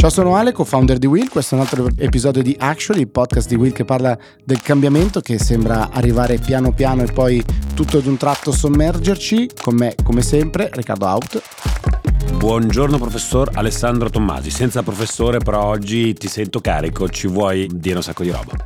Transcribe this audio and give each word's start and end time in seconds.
Ciao, 0.00 0.08
sono 0.08 0.34
Ale, 0.34 0.52
co-founder 0.52 0.96
di 0.96 1.06
Will. 1.06 1.28
Questo 1.28 1.54
è 1.54 1.58
un 1.58 1.64
altro 1.64 1.90
episodio 1.98 2.40
di 2.42 2.56
Actually, 2.58 3.02
il 3.02 3.10
podcast 3.10 3.46
di 3.46 3.54
Will 3.54 3.72
che 3.72 3.84
parla 3.84 4.16
del 4.42 4.62
cambiamento 4.62 5.20
che 5.20 5.38
sembra 5.38 5.90
arrivare 5.90 6.38
piano 6.38 6.72
piano 6.72 7.02
e 7.02 7.12
poi 7.12 7.44
tutto 7.74 7.98
ad 7.98 8.06
un 8.06 8.16
tratto 8.16 8.50
sommergerci. 8.50 9.50
Con 9.60 9.74
me, 9.74 9.94
come 10.02 10.22
sempre, 10.22 10.70
Riccardo 10.72 11.04
Out. 11.04 11.42
Buongiorno 12.34 12.96
professor 12.96 13.50
Alessandro 13.52 14.08
Tommasi. 14.08 14.48
Senza 14.48 14.82
professore, 14.82 15.36
però 15.36 15.66
oggi 15.66 16.14
ti 16.14 16.28
sento 16.28 16.62
carico, 16.62 17.06
ci 17.10 17.26
vuoi 17.26 17.68
dire 17.70 17.96
un 17.96 18.02
sacco 18.02 18.22
di 18.22 18.30
roba. 18.30 18.56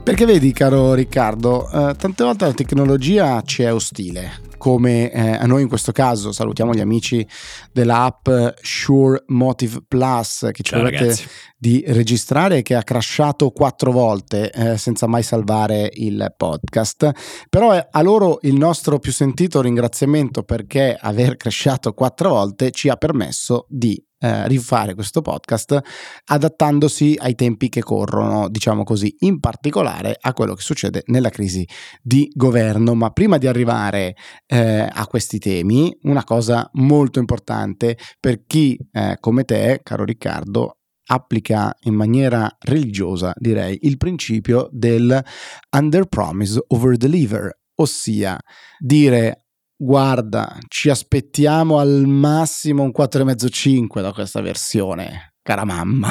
Perché 0.00 0.26
vedi, 0.26 0.52
caro 0.52 0.94
Riccardo, 0.94 1.68
eh, 1.68 1.96
tante 1.96 2.22
volte 2.22 2.44
la 2.44 2.52
tecnologia 2.52 3.42
ci 3.42 3.64
è 3.64 3.74
ostile 3.74 4.46
come 4.58 5.10
eh, 5.10 5.30
a 5.30 5.46
noi 5.46 5.62
in 5.62 5.68
questo 5.68 5.92
caso 5.92 6.32
salutiamo 6.32 6.74
gli 6.74 6.80
amici 6.80 7.26
dell'app 7.72 8.28
Sure 8.60 9.22
Motive 9.28 9.82
Plus 9.88 10.48
che 10.52 10.62
ci 10.62 10.72
Ciao, 10.72 10.82
permette 10.82 11.04
ragazzi. 11.04 11.28
di 11.56 11.82
registrare 11.86 12.62
che 12.62 12.74
ha 12.74 12.82
crashato 12.82 13.50
quattro 13.50 13.92
volte 13.92 14.50
eh, 14.50 14.76
senza 14.76 15.06
mai 15.06 15.22
salvare 15.22 15.90
il 15.94 16.34
podcast 16.36 17.46
però 17.48 17.70
a 17.90 18.02
loro 18.02 18.38
il 18.42 18.54
nostro 18.54 18.98
più 18.98 19.12
sentito 19.12 19.62
ringraziamento 19.62 20.42
perché 20.42 20.96
aver 21.00 21.36
crashato 21.38 21.94
quattro 21.94 22.30
volte 22.30 22.70
ci 22.70 22.88
ha 22.88 22.96
permesso 22.96 23.64
di 23.68 24.02
eh, 24.18 24.48
rifare 24.48 24.94
questo 24.94 25.22
podcast 25.22 25.80
adattandosi 26.26 27.16
ai 27.20 27.34
tempi 27.34 27.68
che 27.68 27.82
corrono, 27.82 28.48
diciamo 28.48 28.84
così, 28.84 29.14
in 29.20 29.40
particolare 29.40 30.16
a 30.20 30.32
quello 30.32 30.54
che 30.54 30.62
succede 30.62 31.02
nella 31.06 31.30
crisi 31.30 31.66
di 32.02 32.30
governo. 32.34 32.94
Ma 32.94 33.10
prima 33.10 33.38
di 33.38 33.46
arrivare 33.46 34.16
eh, 34.46 34.88
a 34.90 35.06
questi 35.06 35.38
temi, 35.38 35.96
una 36.02 36.24
cosa 36.24 36.68
molto 36.74 37.18
importante 37.18 37.96
per 38.18 38.44
chi 38.44 38.78
eh, 38.92 39.16
come 39.20 39.44
te, 39.44 39.80
caro 39.82 40.04
Riccardo, 40.04 40.78
applica 41.10 41.74
in 41.82 41.94
maniera 41.94 42.54
religiosa, 42.60 43.32
direi, 43.36 43.78
il 43.82 43.96
principio 43.96 44.68
del 44.70 45.22
under 45.70 46.06
promise 46.06 46.62
over 46.68 46.96
deliver, 46.96 47.50
ossia 47.76 48.38
dire 48.78 49.47
guarda, 49.78 50.58
ci 50.66 50.90
aspettiamo 50.90 51.78
al 51.78 52.04
massimo 52.06 52.82
un 52.82 52.90
4,5-5 52.96 54.02
da 54.02 54.12
questa 54.12 54.40
versione, 54.40 55.34
cara 55.42 55.64
mamma. 55.64 56.10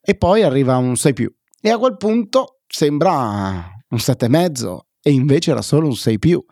E 0.00 0.16
poi 0.16 0.42
arriva 0.42 0.76
un 0.78 0.96
6 0.96 1.12
più. 1.12 1.32
E 1.60 1.70
a 1.70 1.78
quel 1.78 1.96
punto 1.96 2.62
sembra 2.66 3.70
un 3.88 3.98
7,5 3.98 4.78
e 5.02 5.12
invece 5.12 5.50
era 5.50 5.62
solo 5.62 5.86
un 5.86 5.94
6 5.94 6.18
più. 6.18 6.42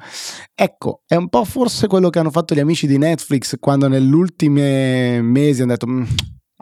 Ecco, 0.54 1.02
è 1.06 1.14
un 1.14 1.28
po' 1.28 1.44
forse 1.44 1.86
quello 1.86 2.10
che 2.10 2.18
hanno 2.18 2.30
fatto 2.30 2.54
gli 2.54 2.60
amici 2.60 2.86
di 2.86 2.98
Netflix 2.98 3.56
quando 3.58 3.88
negli 3.88 4.12
ultimi 4.12 5.20
mesi 5.22 5.62
hanno 5.62 5.72
detto 5.72 5.86
"Mm, 5.88 6.04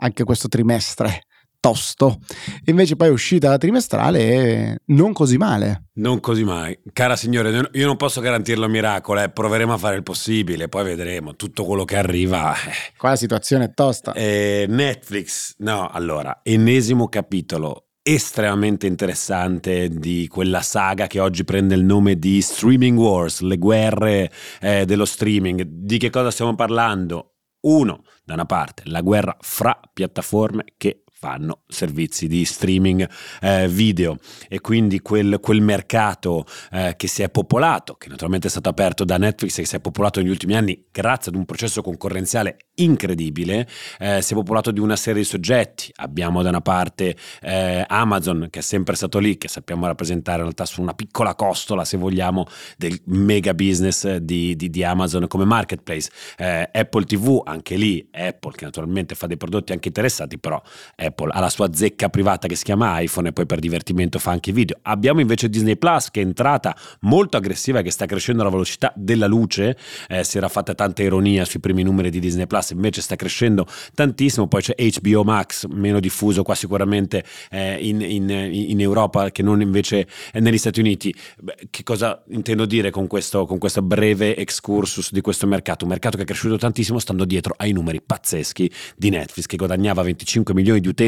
anche 0.01 0.23
questo 0.23 0.47
trimestre 0.47 1.23
tosto. 1.59 2.19
Invece 2.65 2.95
poi 2.95 3.07
è 3.07 3.11
uscita 3.11 3.49
la 3.49 3.57
trimestrale 3.57 4.19
e 4.19 4.77
non 4.85 5.13
così 5.13 5.37
male. 5.37 5.87
Non 5.99 6.19
così 6.19 6.43
mai. 6.43 6.77
Cara 6.93 7.15
signore, 7.15 7.69
io 7.73 7.85
non 7.85 7.97
posso 7.97 8.21
garantirlo 8.21 8.65
a 8.65 8.69
miracolo, 8.69 9.21
eh. 9.21 9.29
proveremo 9.29 9.73
a 9.73 9.77
fare 9.77 9.95
il 9.95 10.03
possibile, 10.03 10.69
poi 10.69 10.83
vedremo. 10.83 11.35
Tutto 11.35 11.65
quello 11.65 11.85
che 11.85 11.97
arriva. 11.97 12.53
eh. 12.53 12.93
Qua 12.97 13.09
la 13.09 13.15
situazione 13.15 13.65
è 13.65 13.73
tosta. 13.73 14.13
Eh, 14.13 14.65
Netflix, 14.69 15.55
no, 15.59 15.89
allora, 15.89 16.39
ennesimo 16.43 17.09
capitolo 17.09 17.85
estremamente 18.01 18.87
interessante 18.87 19.89
di 19.89 20.27
quella 20.27 20.61
saga 20.61 21.05
che 21.05 21.19
oggi 21.19 21.43
prende 21.43 21.75
il 21.75 21.83
nome 21.83 22.17
di 22.17 22.41
Streaming 22.41 22.97
Wars, 22.97 23.41
le 23.41 23.57
guerre 23.57 24.31
eh, 24.61 24.85
dello 24.85 25.05
streaming. 25.05 25.61
Di 25.63 25.97
che 25.99 26.09
cosa 26.09 26.31
stiamo 26.31 26.55
parlando? 26.55 27.35
Uno, 27.61 28.03
da 28.23 28.33
una 28.33 28.45
parte, 28.45 28.83
la 28.85 29.01
guerra 29.01 29.35
fra 29.41 29.77
piattaforme 29.93 30.63
che 30.77 31.03
fanno 31.19 31.63
servizi 31.67 32.27
di 32.27 32.45
streaming 32.45 33.05
eh, 33.41 33.67
video 33.67 34.17
e 34.47 34.61
quindi 34.61 35.01
quel, 35.01 35.39
quel 35.41 35.59
mercato 35.59 36.45
eh, 36.71 36.93
che 36.95 37.07
si 37.07 37.23
è 37.23 37.29
popolato, 37.29 37.95
che 37.95 38.07
naturalmente 38.07 38.47
è 38.47 38.49
stato 38.49 38.69
aperto 38.69 39.03
da 39.03 39.17
Netflix 39.17 39.57
e 39.57 39.61
che 39.63 39.67
si 39.67 39.75
è 39.75 39.81
popolato 39.81 40.21
negli 40.21 40.29
ultimi 40.29 40.55
anni 40.55 40.85
grazie 40.89 41.31
ad 41.31 41.37
un 41.37 41.43
processo 41.43 41.81
concorrenziale 41.81 42.57
incredibile, 42.75 43.67
eh, 43.99 44.21
si 44.21 44.31
è 44.31 44.35
popolato 44.35 44.71
di 44.71 44.79
una 44.79 44.95
serie 44.95 45.21
di 45.21 45.27
soggetti. 45.27 45.91
Abbiamo 45.97 46.41
da 46.41 46.47
una 46.47 46.61
parte 46.61 47.17
eh, 47.41 47.83
Amazon 47.85 48.47
che 48.49 48.59
è 48.59 48.61
sempre 48.61 48.95
stato 48.95 49.19
lì, 49.19 49.37
che 49.37 49.49
sappiamo 49.49 49.87
rappresentare 49.87 50.37
in 50.37 50.43
realtà 50.43 50.63
su 50.63 50.81
una 50.81 50.93
piccola 50.93 51.35
costola, 51.35 51.83
se 51.83 51.97
vogliamo, 51.97 52.47
del 52.77 52.97
mega 53.07 53.53
business 53.53 54.15
di, 54.15 54.55
di, 54.55 54.69
di 54.69 54.83
Amazon 54.85 55.27
come 55.27 55.43
marketplace. 55.43 56.09
Eh, 56.37 56.69
Apple 56.71 57.03
TV, 57.03 57.41
anche 57.43 57.75
lì, 57.75 58.07
Apple 58.09 58.53
che 58.53 58.63
naturalmente 58.63 59.15
fa 59.15 59.27
dei 59.27 59.35
prodotti 59.35 59.73
anche 59.73 59.89
interessanti, 59.89 60.39
però 60.39 60.61
Apple 61.09 61.31
ha 61.31 61.39
la 61.39 61.49
sua 61.49 61.73
zecca 61.73 62.09
privata 62.09 62.47
che 62.47 62.55
si 62.55 62.63
chiama 62.63 62.99
iPhone 62.99 63.29
e 63.29 63.33
poi 63.33 63.45
per 63.45 63.59
divertimento 63.59 64.19
fa 64.19 64.31
anche 64.31 64.51
video. 64.51 64.77
Abbiamo 64.83 65.19
invece 65.19 65.49
Disney 65.49 65.75
Plus 65.75 66.09
che 66.11 66.21
è 66.21 66.23
entrata 66.23 66.75
molto 67.01 67.37
aggressiva 67.37 67.79
e 67.79 67.83
che 67.83 67.91
sta 67.91 68.05
crescendo 68.05 68.41
alla 68.41 68.51
velocità 68.51 68.93
della 68.95 69.27
luce, 69.27 69.77
eh, 70.07 70.23
si 70.23 70.37
era 70.37 70.47
fatta 70.47 70.73
tanta 70.73 71.03
ironia 71.03 71.45
sui 71.45 71.59
primi 71.59 71.83
numeri 71.83 72.09
di 72.09 72.19
Disney 72.19 72.47
Plus, 72.47 72.71
invece 72.71 73.01
sta 73.01 73.15
crescendo 73.15 73.65
tantissimo, 73.93 74.47
poi 74.47 74.61
c'è 74.61 74.75
HBO 74.77 75.23
Max, 75.23 75.65
meno 75.67 75.99
diffuso 75.99 76.43
qua 76.43 76.55
sicuramente 76.55 77.23
eh, 77.49 77.77
in, 77.85 78.01
in, 78.01 78.29
in, 78.29 78.79
Europa 78.79 79.31
che 79.31 79.43
non 79.43 79.61
invece 79.61 80.07
negli 80.33 80.57
Stati 80.57 80.79
Uniti. 80.79 81.13
Beh, 81.39 81.67
che 81.69 81.83
cosa 81.83 82.23
intendo 82.29 82.65
dire 82.65 82.91
con 82.91 83.07
questo, 83.07 83.45
con 83.45 83.57
questo 83.57 83.81
breve 83.81 84.35
excursus 84.37 85.11
di 85.11 85.21
questo 85.21 85.47
mercato? 85.47 85.83
Un 85.83 85.91
mercato 85.91 86.17
che 86.17 86.23
è 86.23 86.25
cresciuto 86.25 86.57
tantissimo 86.57 86.99
stando 86.99 87.25
dietro 87.25 87.53
ai 87.57 87.71
numeri 87.71 88.01
pazzeschi 88.01 88.71
di 88.95 89.09
Netflix 89.09 89.45
che 89.45 89.57
guadagnava 89.57 90.01
25 90.03 90.53
milioni 90.53 90.79
di 90.79 90.87
utenti 90.87 90.98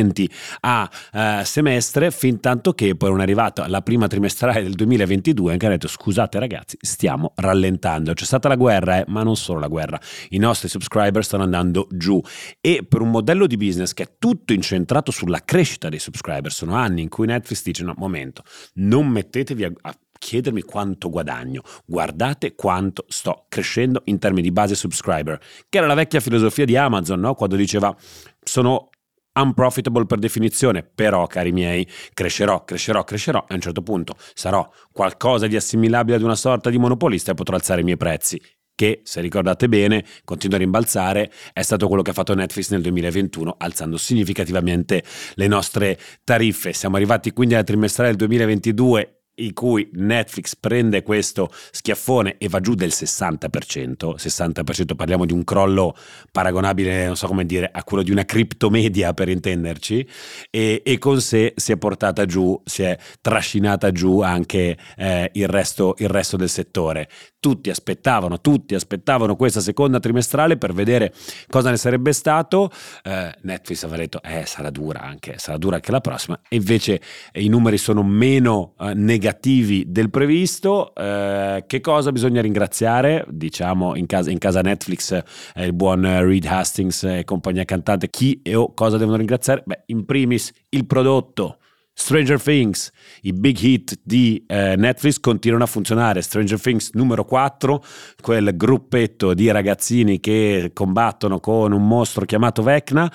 a 0.61 0.89
uh, 1.13 1.43
semestre 1.43 2.11
fin 2.11 2.39
tanto 2.39 2.73
che 2.73 2.95
poi 2.95 3.09
non 3.09 3.19
è 3.19 3.23
arrivata 3.23 3.67
la 3.67 3.81
prima 3.81 4.07
trimestrale 4.07 4.63
del 4.63 4.73
2022 4.73 5.57
che 5.57 5.65
ha 5.65 5.69
detto 5.69 5.87
scusate 5.87 6.39
ragazzi 6.39 6.77
stiamo 6.79 7.33
rallentando 7.35 8.13
c'è 8.13 8.25
stata 8.25 8.47
la 8.47 8.55
guerra 8.55 8.99
eh, 8.99 9.05
ma 9.07 9.23
non 9.23 9.35
solo 9.35 9.59
la 9.59 9.67
guerra. 9.67 9.99
I 10.29 10.37
nostri 10.37 10.67
subscriber 10.67 11.23
stanno 11.23 11.43
andando 11.43 11.87
giù. 11.91 12.21
E 12.59 12.85
per 12.87 13.01
un 13.01 13.09
modello 13.09 13.47
di 13.47 13.57
business 13.57 13.93
che 13.93 14.03
è 14.03 14.09
tutto 14.17 14.53
incentrato 14.53 15.11
sulla 15.11 15.43
crescita 15.43 15.89
dei 15.89 15.99
subscriber 15.99 16.51
sono 16.51 16.75
anni 16.75 17.01
in 17.01 17.09
cui 17.09 17.25
Netflix 17.25 17.63
dice 17.63 17.83
no 17.83 17.93
momento 17.97 18.43
non 18.75 19.07
mettetevi 19.07 19.63
a, 19.63 19.71
a 19.81 19.95
chiedermi 20.17 20.61
quanto 20.61 21.09
guadagno, 21.09 21.63
guardate 21.83 22.53
quanto 22.53 23.05
sto 23.07 23.45
crescendo 23.49 24.03
in 24.05 24.19
termini 24.19 24.43
di 24.43 24.51
base 24.51 24.75
subscriber, 24.75 25.39
che 25.67 25.79
era 25.79 25.87
la 25.87 25.95
vecchia 25.95 26.19
filosofia 26.19 26.63
di 26.63 26.77
Amazon, 26.77 27.19
no? 27.19 27.33
quando 27.33 27.55
diceva 27.55 27.95
sono 28.43 28.89
unprofitable 29.33 30.05
per 30.05 30.19
definizione, 30.19 30.83
però 30.83 31.27
cari 31.27 31.51
miei, 31.51 31.87
crescerò, 32.13 32.63
crescerò, 32.63 33.03
crescerò 33.03 33.39
e 33.47 33.53
a 33.53 33.55
un 33.55 33.61
certo 33.61 33.81
punto 33.81 34.15
sarò 34.33 34.69
qualcosa 34.91 35.47
di 35.47 35.55
assimilabile 35.55 36.17
ad 36.17 36.23
una 36.23 36.35
sorta 36.35 36.69
di 36.69 36.77
monopolista 36.77 37.31
e 37.31 37.35
potrò 37.35 37.55
alzare 37.55 37.81
i 37.81 37.83
miei 37.83 37.97
prezzi 37.97 38.41
che, 38.81 39.01
se 39.03 39.21
ricordate 39.21 39.69
bene, 39.69 40.03
continua 40.23 40.55
a 40.55 40.59
rimbalzare, 40.59 41.31
è 41.53 41.61
stato 41.61 41.87
quello 41.87 42.01
che 42.01 42.09
ha 42.09 42.13
fatto 42.13 42.33
Netflix 42.33 42.71
nel 42.71 42.81
2021, 42.81 43.55
alzando 43.59 43.95
significativamente 43.97 45.03
le 45.35 45.47
nostre 45.47 45.99
tariffe. 46.23 46.73
Siamo 46.73 46.95
arrivati 46.95 47.31
quindi 47.31 47.53
alla 47.53 47.63
trimestrale 47.63 48.09
del 48.09 48.17
2022 48.27 49.20
in 49.45 49.53
cui 49.53 49.89
Netflix 49.93 50.55
prende 50.55 51.03
questo 51.03 51.49
schiaffone 51.71 52.35
e 52.37 52.47
va 52.47 52.59
giù 52.59 52.75
del 52.75 52.89
60%, 52.89 54.15
60% 54.15 54.95
parliamo 54.95 55.25
di 55.25 55.33
un 55.33 55.43
crollo 55.43 55.95
paragonabile, 56.31 57.05
non 57.05 57.15
so 57.15 57.27
come 57.27 57.45
dire, 57.45 57.69
a 57.71 57.83
quello 57.83 58.03
di 58.03 58.11
una 58.11 58.25
criptomedia 58.25 59.13
per 59.13 59.29
intenderci, 59.29 60.07
e, 60.49 60.81
e 60.85 60.97
con 60.97 61.21
sé 61.21 61.53
si 61.55 61.71
è 61.71 61.77
portata 61.77 62.25
giù, 62.25 62.59
si 62.65 62.83
è 62.83 62.97
trascinata 63.21 63.91
giù 63.91 64.21
anche 64.21 64.77
eh, 64.97 65.29
il, 65.33 65.47
resto, 65.47 65.95
il 65.97 66.09
resto 66.09 66.37
del 66.37 66.49
settore. 66.49 67.09
Tutti 67.41 67.71
aspettavano, 67.71 68.39
tutti 68.39 68.75
aspettavano 68.75 69.35
questa 69.35 69.61
seconda 69.61 69.99
trimestrale 69.99 70.57
per 70.57 70.73
vedere 70.73 71.11
cosa 71.49 71.71
ne 71.71 71.77
sarebbe 71.77 72.13
stato. 72.13 72.69
Eh, 73.01 73.33
Netflix 73.41 73.81
aveva 73.81 73.97
detto, 73.97 74.21
eh, 74.21 74.45
sarà 74.45 74.69
dura 74.69 75.01
anche, 75.01 75.39
sarà 75.39 75.57
dura 75.57 75.77
anche 75.77 75.89
la 75.89 76.01
prossima. 76.01 76.39
E 76.47 76.57
invece 76.57 77.01
eh, 77.31 77.41
i 77.41 77.47
numeri 77.47 77.79
sono 77.79 78.03
meno 78.03 78.75
eh, 78.79 78.93
negativi 78.93 79.85
del 79.87 80.11
previsto. 80.11 80.93
Eh, 80.93 81.63
che 81.65 81.81
cosa 81.81 82.11
bisogna 82.11 82.41
ringraziare? 82.41 83.25
Diciamo 83.27 83.95
in 83.95 84.05
casa, 84.05 84.29
in 84.29 84.37
casa 84.37 84.61
Netflix 84.61 85.11
eh, 85.55 85.65
il 85.65 85.73
buon 85.73 86.03
Reed 86.03 86.45
Hastings 86.45 87.01
e 87.05 87.23
compagnia 87.23 87.65
cantante. 87.65 88.11
Chi 88.11 88.39
e 88.43 88.53
o 88.53 88.71
cosa 88.75 88.97
devono 88.97 89.17
ringraziare? 89.17 89.63
Beh, 89.65 89.81
in 89.87 90.05
primis 90.05 90.53
il 90.69 90.85
prodotto. 90.85 91.57
Stranger 92.01 92.41
Things, 92.41 92.91
i 93.21 93.31
big 93.31 93.57
hit 93.59 93.99
di 94.03 94.43
eh, 94.47 94.75
Netflix 94.75 95.19
continuano 95.19 95.65
a 95.65 95.67
funzionare. 95.67 96.23
Stranger 96.23 96.59
Things 96.59 96.89
numero 96.93 97.23
4, 97.23 97.83
quel 98.21 98.57
gruppetto 98.57 99.35
di 99.35 99.51
ragazzini 99.51 100.19
che 100.19 100.71
combattono 100.73 101.39
con 101.39 101.71
un 101.71 101.87
mostro 101.87 102.25
chiamato 102.25 102.63
Vecna. 102.63 103.09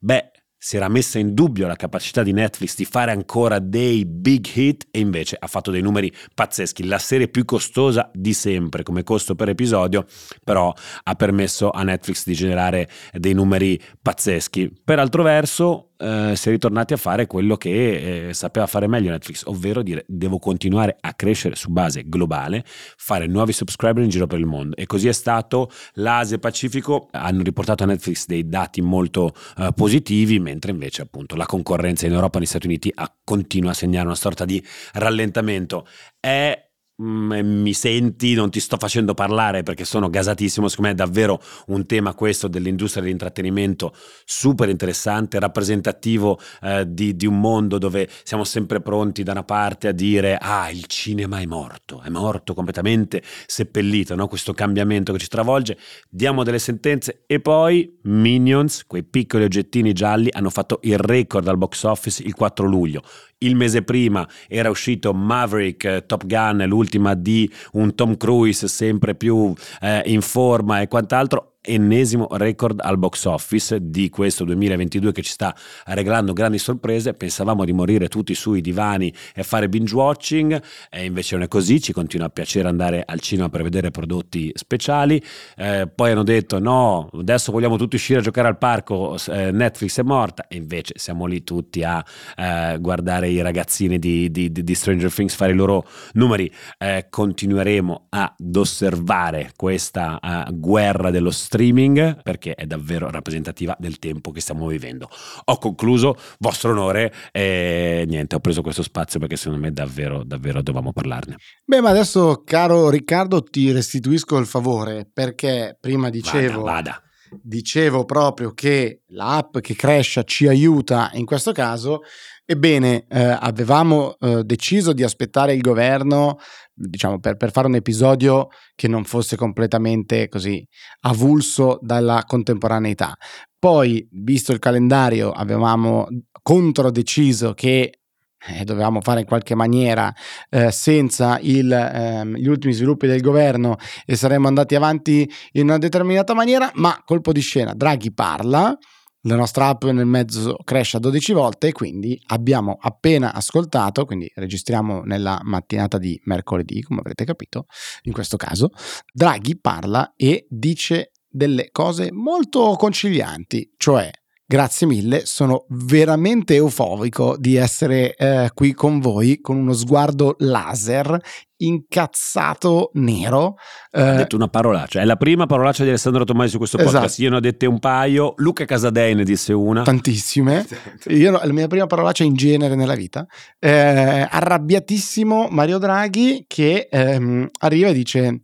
Beh, 0.00 0.32
si 0.58 0.76
era 0.76 0.88
messa 0.88 1.18
in 1.18 1.34
dubbio 1.34 1.66
la 1.66 1.74
capacità 1.76 2.22
di 2.22 2.32
Netflix 2.32 2.76
di 2.76 2.84
fare 2.84 3.10
ancora 3.10 3.58
dei 3.58 4.04
big 4.04 4.46
hit 4.54 4.86
e 4.90 5.00
invece 5.00 5.36
ha 5.38 5.48
fatto 5.48 5.70
dei 5.70 5.80
numeri 5.80 6.12
pazzeschi. 6.34 6.86
La 6.86 6.98
serie 6.98 7.26
più 7.26 7.44
costosa 7.44 8.10
di 8.12 8.32
sempre 8.32 8.82
come 8.82 9.02
costo 9.02 9.34
per 9.34 9.48
episodio, 9.48 10.04
però 10.44 10.72
ha 11.02 11.14
permesso 11.14 11.70
a 11.70 11.82
Netflix 11.82 12.24
di 12.24 12.34
generare 12.34 12.88
dei 13.12 13.34
numeri 13.34 13.80
pazzeschi. 14.00 14.82
Per 14.84 15.00
altro 15.00 15.24
verso, 15.24 15.91
eh, 16.02 16.36
si 16.36 16.48
è 16.48 16.50
ritornati 16.50 16.92
a 16.92 16.96
fare 16.96 17.26
quello 17.26 17.56
che 17.56 18.28
eh, 18.28 18.34
sapeva 18.34 18.66
fare 18.66 18.88
meglio 18.88 19.10
Netflix, 19.10 19.44
ovvero 19.46 19.82
dire 19.82 20.04
devo 20.08 20.38
continuare 20.38 20.96
a 21.00 21.14
crescere 21.14 21.54
su 21.54 21.70
base 21.70 22.02
globale, 22.06 22.64
fare 22.66 23.26
nuovi 23.26 23.52
subscriber 23.52 24.02
in 24.02 24.10
giro 24.10 24.26
per 24.26 24.38
il 24.38 24.46
mondo. 24.46 24.76
E 24.76 24.86
così 24.86 25.08
è 25.08 25.12
stato. 25.12 25.70
L'Asia 25.94 26.36
e 26.36 26.38
Pacifico 26.38 27.08
hanno 27.12 27.42
riportato 27.42 27.84
a 27.84 27.86
Netflix 27.86 28.26
dei 28.26 28.48
dati 28.48 28.80
molto 28.80 29.32
eh, 29.58 29.70
positivi, 29.74 30.40
mentre 30.40 30.72
invece 30.72 31.02
appunto 31.02 31.36
la 31.36 31.46
concorrenza 31.46 32.06
in 32.06 32.12
Europa 32.12 32.36
e 32.36 32.40
negli 32.40 32.48
Stati 32.48 32.66
Uniti 32.66 32.92
continua 33.24 33.70
a 33.70 33.74
segnare 33.74 34.06
una 34.06 34.14
sorta 34.16 34.44
di 34.44 34.62
rallentamento. 34.94 35.86
È 36.18 36.70
Mm, 37.02 37.32
mi 37.62 37.72
senti, 37.72 38.34
non 38.34 38.48
ti 38.50 38.60
sto 38.60 38.76
facendo 38.76 39.12
parlare 39.12 39.64
perché 39.64 39.84
sono 39.84 40.08
gasatissimo, 40.08 40.68
secondo 40.68 40.90
me 40.90 40.94
è 40.94 40.96
davvero 40.96 41.40
un 41.66 41.84
tema 41.84 42.14
questo 42.14 42.46
dell'industria 42.46 43.02
dell'intrattenimento 43.02 43.92
super 44.24 44.68
interessante, 44.68 45.40
rappresentativo 45.40 46.38
eh, 46.60 46.84
di, 46.86 47.16
di, 47.16 47.26
un 47.26 47.40
mondo 47.40 47.78
dove 47.78 48.08
siamo 48.22 48.44
sempre 48.44 48.80
pronti 48.80 49.24
da 49.24 49.32
una 49.32 49.42
parte 49.42 49.88
a 49.88 49.92
dire 49.92 50.36
ah 50.40 50.70
il 50.70 50.86
cinema 50.86 51.40
è 51.40 51.46
morto, 51.46 52.02
è 52.02 52.08
morto 52.08 52.54
completamente 52.54 53.20
seppellito, 53.46 54.14
no? 54.14 54.28
questo 54.28 54.52
cambiamento 54.52 55.12
che 55.12 55.18
ci 55.18 55.28
travolge, 55.28 55.76
diamo 56.08 56.44
delle 56.44 56.60
sentenze 56.60 57.24
e 57.26 57.40
poi 57.40 57.98
Minions, 58.02 58.84
quei 58.86 59.02
piccoli 59.02 59.42
oggettini 59.42 59.92
gialli, 59.92 60.28
hanno 60.30 60.50
fatto 60.50 60.78
il 60.82 60.98
record 60.98 61.48
al 61.48 61.58
box 61.58 61.82
office 61.82 62.22
il 62.22 62.34
4 62.34 62.64
luglio. 62.64 63.02
Il 63.42 63.56
mese 63.56 63.82
prima 63.82 64.26
era 64.46 64.70
uscito 64.70 65.12
Maverick 65.12 65.84
eh, 65.84 66.06
Top 66.06 66.26
Gun, 66.26 66.64
l'ultima 66.92 67.14
di 67.14 67.50
un 67.72 67.94
Tom 67.94 68.16
Cruise 68.16 68.68
sempre 68.68 69.14
più 69.14 69.52
eh, 69.80 70.02
in 70.06 70.20
forma 70.20 70.80
e 70.80 70.88
quant'altro 70.88 71.51
ennesimo 71.62 72.26
record 72.32 72.80
al 72.82 72.98
box 72.98 73.24
office 73.24 73.78
di 73.80 74.10
questo 74.10 74.44
2022 74.44 75.12
che 75.12 75.22
ci 75.22 75.30
sta 75.30 75.54
regalando 75.86 76.32
grandi 76.32 76.58
sorprese. 76.58 77.14
Pensavamo 77.14 77.64
di 77.64 77.72
morire 77.72 78.08
tutti 78.08 78.34
sui 78.34 78.60
divani 78.60 79.12
e 79.34 79.42
fare 79.44 79.68
binge 79.68 79.94
watching, 79.94 80.60
e 80.90 81.04
invece 81.04 81.36
non 81.36 81.44
è 81.44 81.48
così. 81.48 81.80
Ci 81.80 81.92
continua 81.92 82.26
a 82.26 82.30
piacere 82.30 82.68
andare 82.68 83.02
al 83.06 83.20
cinema 83.20 83.48
per 83.48 83.62
vedere 83.62 83.90
prodotti 83.90 84.50
speciali. 84.54 85.22
Eh, 85.56 85.88
poi 85.94 86.10
hanno 86.10 86.24
detto: 86.24 86.58
no, 86.58 87.08
adesso 87.12 87.52
vogliamo 87.52 87.76
tutti 87.76 87.94
uscire 87.94 88.18
a 88.18 88.22
giocare 88.22 88.48
al 88.48 88.58
parco. 88.58 89.16
Eh, 89.28 89.52
Netflix 89.52 90.00
è 90.00 90.02
morta, 90.02 90.48
e 90.48 90.56
invece 90.56 90.94
siamo 90.96 91.26
lì 91.26 91.44
tutti 91.44 91.84
a 91.84 92.04
eh, 92.36 92.76
guardare 92.80 93.28
i 93.28 93.40
ragazzini 93.40 93.98
di, 93.98 94.30
di, 94.30 94.50
di, 94.50 94.74
Stranger 94.74 95.12
Things 95.12 95.34
fare 95.34 95.52
i 95.52 95.56
loro 95.56 95.86
numeri. 96.14 96.52
Eh, 96.78 97.06
continueremo 97.08 98.06
ad 98.08 98.56
osservare 98.56 99.52
questa 99.54 100.18
eh, 100.18 100.52
guerra 100.52 101.10
dello 101.10 101.30
streaming 101.52 102.22
perché 102.22 102.54
è 102.54 102.64
davvero 102.64 103.10
rappresentativa 103.10 103.76
del 103.78 103.98
tempo 103.98 104.30
che 104.30 104.40
stiamo 104.40 104.66
vivendo. 104.66 105.08
Ho 105.44 105.58
concluso, 105.58 106.16
vostro 106.38 106.70
onore, 106.70 107.12
e 107.30 108.04
niente, 108.08 108.36
ho 108.36 108.40
preso 108.40 108.62
questo 108.62 108.82
spazio 108.82 109.20
perché 109.20 109.36
secondo 109.36 109.60
me 109.60 109.70
davvero, 109.70 110.24
davvero 110.24 110.62
dovevamo 110.62 110.92
parlarne. 110.92 111.36
Beh, 111.64 111.82
ma 111.82 111.90
adesso, 111.90 112.42
caro 112.44 112.88
Riccardo, 112.88 113.42
ti 113.42 113.70
restituisco 113.70 114.38
il 114.38 114.46
favore 114.46 115.06
perché 115.12 115.76
prima 115.78 116.08
dicevo... 116.08 116.62
Vada, 116.62 116.72
vada 116.72 117.02
dicevo 117.40 118.04
proprio 118.04 118.52
che 118.52 119.04
l'app 119.08 119.56
che 119.60 119.74
cresce 119.74 120.22
ci 120.24 120.46
aiuta 120.46 121.10
in 121.14 121.24
questo 121.24 121.52
caso, 121.52 122.00
ebbene 122.44 123.06
eh, 123.08 123.22
avevamo 123.40 124.16
eh, 124.18 124.44
deciso 124.44 124.92
di 124.92 125.02
aspettare 125.02 125.54
il 125.54 125.62
governo 125.62 126.38
diciamo, 126.74 127.18
per, 127.18 127.36
per, 127.36 127.50
fare 127.50 127.66
un 127.66 127.74
episodio 127.74 128.48
che 128.74 128.88
non 128.88 129.04
fosse 129.04 129.36
completamente 129.36 130.28
così 130.28 130.66
avulso 131.00 131.78
dalla 131.82 132.24
contemporaneità. 132.26 133.14
Poi, 133.58 134.06
visto 134.10 134.52
il 134.52 134.58
calendario, 134.58 135.30
avevamo 135.30 136.06
controdeciso 136.42 137.52
che 137.54 137.98
eh, 138.44 138.64
dovevamo 138.64 139.00
fare 139.00 139.20
in 139.20 139.26
qualche 139.26 139.54
maniera 139.54 140.12
eh, 140.50 140.72
senza 140.72 141.38
il, 141.40 141.70
ehm, 141.70 142.34
gli 142.34 142.48
ultimi 142.48 142.72
sviluppi 142.72 143.06
del 143.06 143.20
governo 143.20 143.76
e 144.04 144.16
saremmo 144.16 144.48
andati 144.48 144.74
avanti 144.74 145.30
in 145.52 145.64
una 145.64 145.78
determinata 145.78 146.34
maniera, 146.34 146.70
ma 146.74 147.00
colpo 147.04 147.32
di 147.32 147.40
scena, 147.40 147.72
Draghi 147.74 148.12
parla, 148.12 148.76
la 149.22 149.36
nostra 149.36 149.68
app 149.68 149.84
nel 149.84 150.06
mezzo 150.06 150.56
cresce 150.64 150.96
a 150.96 151.00
12 151.00 151.32
volte 151.32 151.68
e 151.68 151.72
quindi 151.72 152.20
abbiamo 152.26 152.76
appena 152.80 153.32
ascoltato, 153.32 154.04
quindi 154.04 154.30
registriamo 154.34 155.02
nella 155.02 155.40
mattinata 155.42 155.98
di 155.98 156.20
mercoledì, 156.24 156.82
come 156.82 157.00
avrete 157.00 157.24
capito, 157.24 157.66
in 158.02 158.12
questo 158.12 158.36
caso, 158.36 158.70
Draghi 159.12 159.58
parla 159.58 160.14
e 160.16 160.46
dice 160.48 161.12
delle 161.28 161.70
cose 161.70 162.12
molto 162.12 162.74
concilianti, 162.76 163.74
cioè 163.76 164.10
Grazie 164.52 164.86
mille, 164.86 165.24
sono 165.24 165.64
veramente 165.70 166.56
eufobico 166.56 167.36
di 167.38 167.56
essere 167.56 168.14
eh, 168.14 168.50
qui 168.52 168.74
con 168.74 169.00
voi 169.00 169.40
con 169.40 169.56
uno 169.56 169.72
sguardo 169.72 170.34
laser 170.40 171.18
incazzato 171.56 172.90
nero. 172.92 173.56
Eh, 173.90 174.02
ha 174.02 174.12
detto 174.12 174.36
una 174.36 174.48
parolaccia, 174.48 175.00
è 175.00 175.06
la 175.06 175.16
prima 175.16 175.46
parolaccia 175.46 175.84
di 175.84 175.88
Alessandro 175.88 176.24
Tomasi 176.24 176.50
su 176.50 176.58
questo 176.58 176.76
podcast. 176.76 177.04
Esatto. 177.04 177.22
Io 177.22 177.30
ne 177.30 177.36
ho 177.36 177.40
dette 177.40 177.64
un 177.64 177.78
paio, 177.78 178.34
Luca 178.36 178.66
Casadei 178.66 179.14
ne 179.14 179.24
disse 179.24 179.54
una. 179.54 179.84
Tantissime. 179.84 180.66
Io, 181.06 181.30
la 181.30 181.50
mia 181.50 181.66
prima 181.66 181.86
parolaccia 181.86 182.24
in 182.24 182.34
genere 182.34 182.74
nella 182.74 182.94
vita. 182.94 183.26
Eh, 183.58 184.28
arrabbiatissimo 184.30 185.48
Mario 185.48 185.78
Draghi 185.78 186.44
che 186.46 186.88
ehm, 186.90 187.48
arriva 187.60 187.88
e 187.88 187.94
dice 187.94 188.40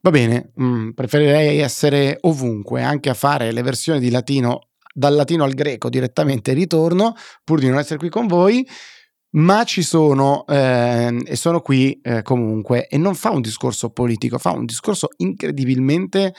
va 0.00 0.10
bene, 0.10 0.52
mh, 0.54 0.64
mm, 0.64 0.90
preferirei 0.92 1.58
essere 1.58 2.16
ovunque, 2.22 2.82
anche 2.82 3.10
a 3.10 3.14
fare 3.14 3.52
le 3.52 3.60
versioni 3.60 4.00
di 4.00 4.08
latino 4.08 4.69
dal 5.00 5.14
latino 5.14 5.44
al 5.44 5.54
greco 5.54 5.88
direttamente 5.88 6.52
ritorno, 6.52 7.14
pur 7.42 7.58
di 7.58 7.68
non 7.68 7.78
essere 7.78 7.98
qui 7.98 8.10
con 8.10 8.26
voi, 8.26 8.66
ma 9.32 9.64
ci 9.64 9.82
sono 9.82 10.44
eh, 10.46 11.16
e 11.24 11.36
sono 11.36 11.60
qui 11.60 11.98
eh, 12.02 12.20
comunque 12.22 12.86
e 12.86 12.98
non 12.98 13.14
fa 13.14 13.30
un 13.30 13.40
discorso 13.40 13.90
politico, 13.90 14.36
fa 14.38 14.50
un 14.50 14.66
discorso 14.66 15.08
incredibilmente 15.16 16.34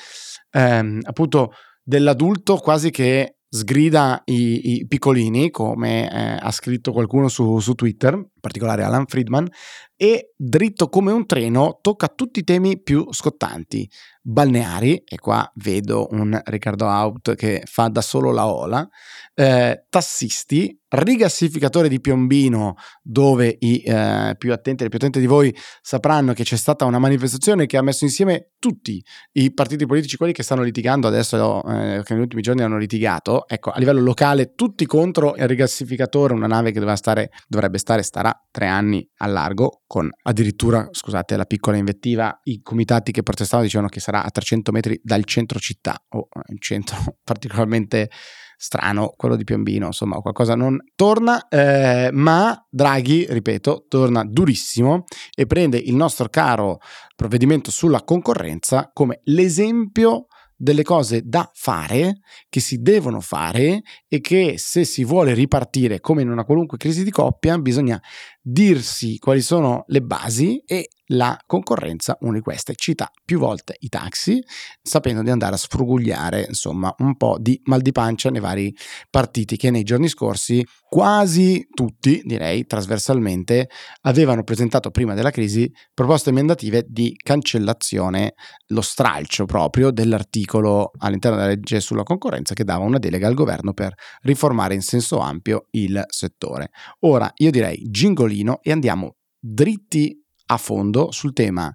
eh, 0.52 1.00
appunto 1.02 1.54
dell'adulto 1.82 2.58
quasi 2.58 2.92
che 2.92 3.38
sgrida 3.50 4.22
i, 4.26 4.76
i 4.76 4.88
piccolini, 4.88 5.50
come 5.50 6.10
eh, 6.10 6.38
ha 6.40 6.52
scritto 6.52 6.92
qualcuno 6.92 7.28
su, 7.30 7.60
su 7.60 7.74
Twitter, 7.74 8.18
particolare 8.42 8.84
Alan 8.84 9.06
Friedman, 9.06 9.48
e 9.96 10.34
dritto 10.36 10.90
come 10.90 11.12
un 11.12 11.28
treno 11.28 11.78
tocca 11.80 12.08
tutti 12.08 12.40
i 12.40 12.44
temi 12.44 12.82
più 12.82 13.06
scottanti. 13.12 13.88
Balneari, 14.24 15.04
e 15.06 15.18
qua 15.18 15.50
vedo 15.56 16.08
un 16.12 16.40
Riccardo 16.44 16.86
Out 16.86 17.36
che 17.36 17.64
fa 17.66 17.88
da 17.88 18.02
solo 18.02 18.32
la 18.32 18.48
ola, 18.48 18.88
eh, 19.34 19.86
tassisti, 19.90 20.80
rigassificatore 20.90 21.88
di 21.88 22.00
Piombino, 22.00 22.76
dove 23.02 23.56
i 23.60 23.82
eh, 23.84 24.36
più 24.38 24.54
attenti, 24.54 24.84
le 24.84 24.90
più 24.90 25.00
attente 25.00 25.20
di 25.20 25.26
voi 25.26 25.56
sapranno 25.82 26.34
che 26.34 26.44
c'è 26.44 26.56
stata 26.56 26.86
una 26.86 27.00
manifestazione 27.00 27.66
che 27.66 27.78
ha 27.78 27.82
messo 27.82 28.04
insieme 28.04 28.52
tutti 28.60 29.04
i 29.34 29.54
partiti 29.54 29.88
politici, 29.88 30.18
quelli 30.18 30.34
che 30.34 30.44
stanno 30.44 30.62
litigando 30.62 31.08
adesso, 31.08 31.64
eh, 31.64 32.02
che 32.04 32.14
negli 32.14 32.24
ultimi 32.24 32.42
giorni 32.44 32.62
hanno 32.62 32.78
litigato, 32.78 33.48
ecco, 33.48 33.72
a 33.72 33.80
livello 33.80 34.02
locale, 34.02 34.54
tutti 34.54 34.86
contro 34.86 35.36
il 35.36 35.48
rigassificatore, 35.48 36.34
una 36.34 36.48
nave 36.48 36.72
che 36.72 36.96
stare, 36.96 37.32
dovrebbe 37.48 37.80
stare, 37.80 38.04
starà 38.04 38.31
tre 38.52 38.68
anni 38.68 39.08
a 39.18 39.28
largo, 39.28 39.84
con 39.88 40.10
addirittura, 40.24 40.88
scusate 40.92 41.36
la 41.36 41.46
piccola 41.46 41.78
invettiva, 41.78 42.40
i 42.44 42.62
comitati 42.62 43.12
che 43.12 43.24
protestavano 43.24 43.64
dicevano 43.66 43.90
che 43.90 44.00
sarà 44.00 44.24
a 44.24 44.30
300 44.30 44.72
metri 44.72 45.00
dal 45.04 45.24
centro 45.26 45.60
città, 45.60 46.04
o 46.10 46.28
un 46.32 46.58
centro 46.60 46.98
particolarmente 47.24 48.10
strano, 48.58 49.14
quello 49.18 49.36
di 49.36 49.44
Piombino, 49.44 49.88
insomma, 49.88 50.18
qualcosa 50.18 50.54
non 50.54 50.78
torna, 50.96 51.48
eh, 51.48 52.10
ma 52.14 52.64
Draghi, 52.70 53.26
ripeto, 53.28 53.86
torna 53.88 54.24
durissimo 54.24 55.06
e 55.36 55.48
prende 55.48 55.80
il 55.80 55.96
nostro 55.96 56.30
caro 56.30 56.78
provvedimento 57.16 57.72
sulla 57.72 58.04
concorrenza 58.04 58.92
come 58.94 59.22
l'esempio 59.24 60.28
delle 60.62 60.84
cose 60.84 61.24
da 61.26 61.50
fare, 61.54 62.20
che 62.48 62.60
si 62.60 62.82
devono 62.82 63.20
fare 63.20 63.82
e 64.08 64.22
che 64.22 64.56
se 64.58 64.84
si 64.84 65.04
vuole 65.04 65.34
ripartire 65.34 66.00
come 66.00 66.22
in 66.22 66.30
una 66.30 66.46
qualunque 66.46 66.78
crisi 66.78 67.04
di 67.04 67.10
coppia 67.10 67.58
bisogna 67.58 68.00
dirsi 68.42 69.18
quali 69.20 69.42
sono 69.42 69.84
le 69.88 70.02
basi 70.02 70.62
e 70.66 70.90
la 71.14 71.38
concorrenza, 71.46 72.18
una 72.22 72.34
di 72.34 72.42
queste, 72.42 72.74
cita 72.76 73.12
più 73.26 73.40
volte 73.40 73.76
i 73.80 73.90
taxi, 73.90 74.44
sapendo 74.82 75.22
di 75.22 75.30
andare 75.30 75.56
a 75.56 75.58
sfrugugliare 75.58 76.46
insomma 76.48 76.94
un 77.00 77.16
po' 77.18 77.38
di 77.40 77.60
mal 77.66 77.82
di 77.82 77.92
pancia 77.92 78.30
nei 78.30 78.42
vari 78.42 78.74
partiti 79.10 79.58
che 79.58 79.72
nei 79.72 79.84
giorni 79.84 80.08
scorsi 80.08 80.66
quasi 80.88 81.68
tutti, 81.74 82.22
direi 82.26 82.66
trasversalmente, 82.66 83.70
avevano 84.02 84.44
presentato 84.44 84.92
prima 84.92 85.14
della 85.14 85.32
crisi 85.32 85.72
proposte 85.94 86.32
emendative 86.32 86.86
di 86.88 87.16
cancellazione, 87.16 88.34
lo 88.68 88.82
stralcio 88.82 89.46
proprio 89.46 89.92
dell'articolo 89.92 90.92
all'interno 90.98 91.38
della 91.38 91.50
legge 91.50 91.80
sulla 91.80 92.04
concorrenza 92.04 92.54
che 92.54 92.66
dava 92.66 92.84
una 92.84 93.00
delega 93.00 93.28
al 93.28 93.36
governo 93.36 93.74
per 93.74 93.94
riformare 94.24 94.74
in 94.74 94.82
senso 94.82 95.20
ampio 95.20 95.68
il 95.72 96.04
settore. 96.08 96.72
Ora 97.02 97.32
io 97.36 97.52
direi 97.52 97.88
gingolino 98.32 98.60
e 98.62 98.72
andiamo 98.72 99.18
dritti 99.38 100.18
a 100.48 100.58
fondo 100.58 101.12
sul 101.12 101.34
tema 101.34 101.74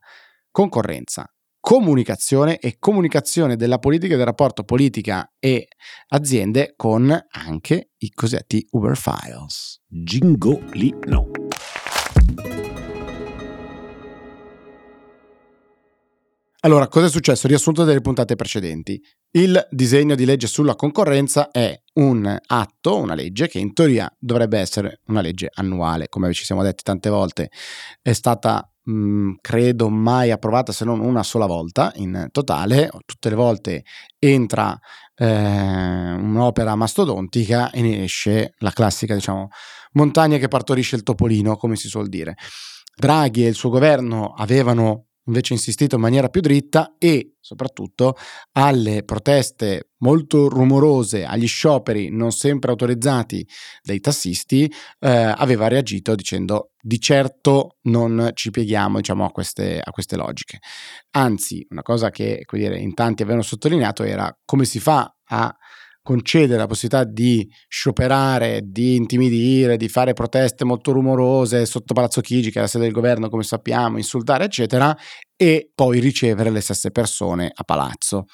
concorrenza, 0.50 1.30
comunicazione 1.60 2.58
e 2.58 2.76
comunicazione 2.78 3.56
della 3.56 3.78
politica 3.78 4.14
e 4.14 4.16
del 4.16 4.26
rapporto 4.26 4.64
politica 4.64 5.30
e 5.38 5.68
aziende 6.08 6.75
con 6.76 7.10
anche 7.30 7.90
i 7.98 8.10
cosiddetti 8.10 8.66
Uber 8.70 8.96
Files. 8.96 9.82
Gingolino. 9.86 11.46
Allora, 16.60 16.88
cosa 16.88 17.06
è 17.06 17.10
successo? 17.10 17.46
Riassunto 17.46 17.84
delle 17.84 18.00
puntate 18.00 18.34
precedenti. 18.34 19.00
Il 19.30 19.66
disegno 19.70 20.14
di 20.14 20.25
legge 20.25 20.46
sulla 20.46 20.75
concorrenza 20.75 21.50
è 21.50 21.78
un 21.94 22.36
atto, 22.46 22.96
una 22.96 23.14
legge 23.14 23.48
che 23.48 23.58
in 23.58 23.75
teoria 23.75 24.10
dovrebbe 24.18 24.58
essere 24.58 25.00
una 25.08 25.20
legge 25.20 25.50
annuale, 25.52 26.08
come 26.08 26.32
ci 26.32 26.44
siamo 26.44 26.62
detti 26.62 26.82
tante 26.82 27.10
volte. 27.10 27.50
È 28.00 28.12
stata 28.12 28.68
mh, 28.84 28.92
mm, 28.92 29.32
credo 29.40 29.90
mai 29.90 30.30
approvata 30.30 30.72
se 30.72 30.84
non 30.86 31.00
una 31.00 31.22
sola 31.22 31.46
volta 31.46 31.92
in 31.96 32.28
totale, 32.32 32.90
tutte 33.04 33.28
le 33.28 33.36
volte 33.36 33.84
entra 34.18 34.78
eh, 35.14 35.26
un'opera 35.26 36.75
mastodontica 36.75 37.70
e 37.70 37.82
ne 37.82 38.04
esce 38.04 38.54
la 38.58 38.70
classica, 38.70 39.14
diciamo, 39.14 39.48
montagna 39.92 40.38
che 40.38 40.48
partorisce 40.48 40.96
il 40.96 41.02
topolino, 41.02 41.56
come 41.56 41.76
si 41.76 41.88
suol 41.88 42.08
dire. 42.08 42.34
Draghi 42.94 43.44
e 43.44 43.48
il 43.48 43.54
suo 43.54 43.68
governo 43.68 44.32
avevano 44.34 45.08
invece 45.26 45.52
insistito 45.52 45.97
in 45.97 46.00
maniera 46.00 46.28
più 46.28 46.40
dritta 46.40 46.95
e 46.99 47.35
soprattutto 47.40 48.16
alle 48.52 49.04
proteste 49.04 49.90
molto 49.99 50.49
rumorose, 50.49 51.25
agli 51.25 51.47
scioperi 51.47 52.11
non 52.11 52.33
sempre 52.33 52.71
autorizzati 52.71 53.47
dei 53.83 54.00
tassisti, 54.00 54.71
eh, 54.99 55.09
aveva 55.09 55.68
reagito 55.68 56.14
dicendo 56.14 56.73
di 56.80 57.00
certo 57.00 57.76
non 57.83 58.30
ci 58.35 58.50
pieghiamo 58.50 58.99
diciamo, 58.99 59.25
a, 59.25 59.30
queste, 59.30 59.80
a 59.83 59.90
queste 59.90 60.16
logiche. 60.16 60.59
Anzi, 61.11 61.66
una 61.71 61.83
cosa 61.83 62.11
che 62.11 62.45
dire, 62.50 62.78
in 62.78 62.95
tanti 62.95 63.23
avevano 63.23 63.42
sottolineato 63.42 64.02
era 64.02 64.37
come 64.45 64.64
si 64.64 64.80
fa 64.80 65.12
a 65.28 65.56
concedere 66.06 66.58
la 66.58 66.66
possibilità 66.66 67.02
di 67.02 67.50
scioperare, 67.66 68.60
di 68.62 68.94
intimidire, 68.94 69.76
di 69.76 69.88
fare 69.88 70.12
proteste 70.12 70.64
molto 70.64 70.92
rumorose 70.92 71.66
sotto 71.66 71.94
Palazzo 71.94 72.20
Chigi, 72.20 72.52
che 72.52 72.60
è 72.60 72.62
la 72.62 72.68
sede 72.68 72.84
del 72.84 72.92
governo, 72.92 73.28
come 73.28 73.42
sappiamo, 73.42 73.96
insultare, 73.96 74.44
eccetera, 74.44 74.96
e 75.34 75.68
poi 75.75 75.98
ricevere 75.98 76.50
le 76.50 76.60
stesse 76.60 76.92
persone 76.92 77.50
a 77.52 77.64
palazzo 77.64 78.26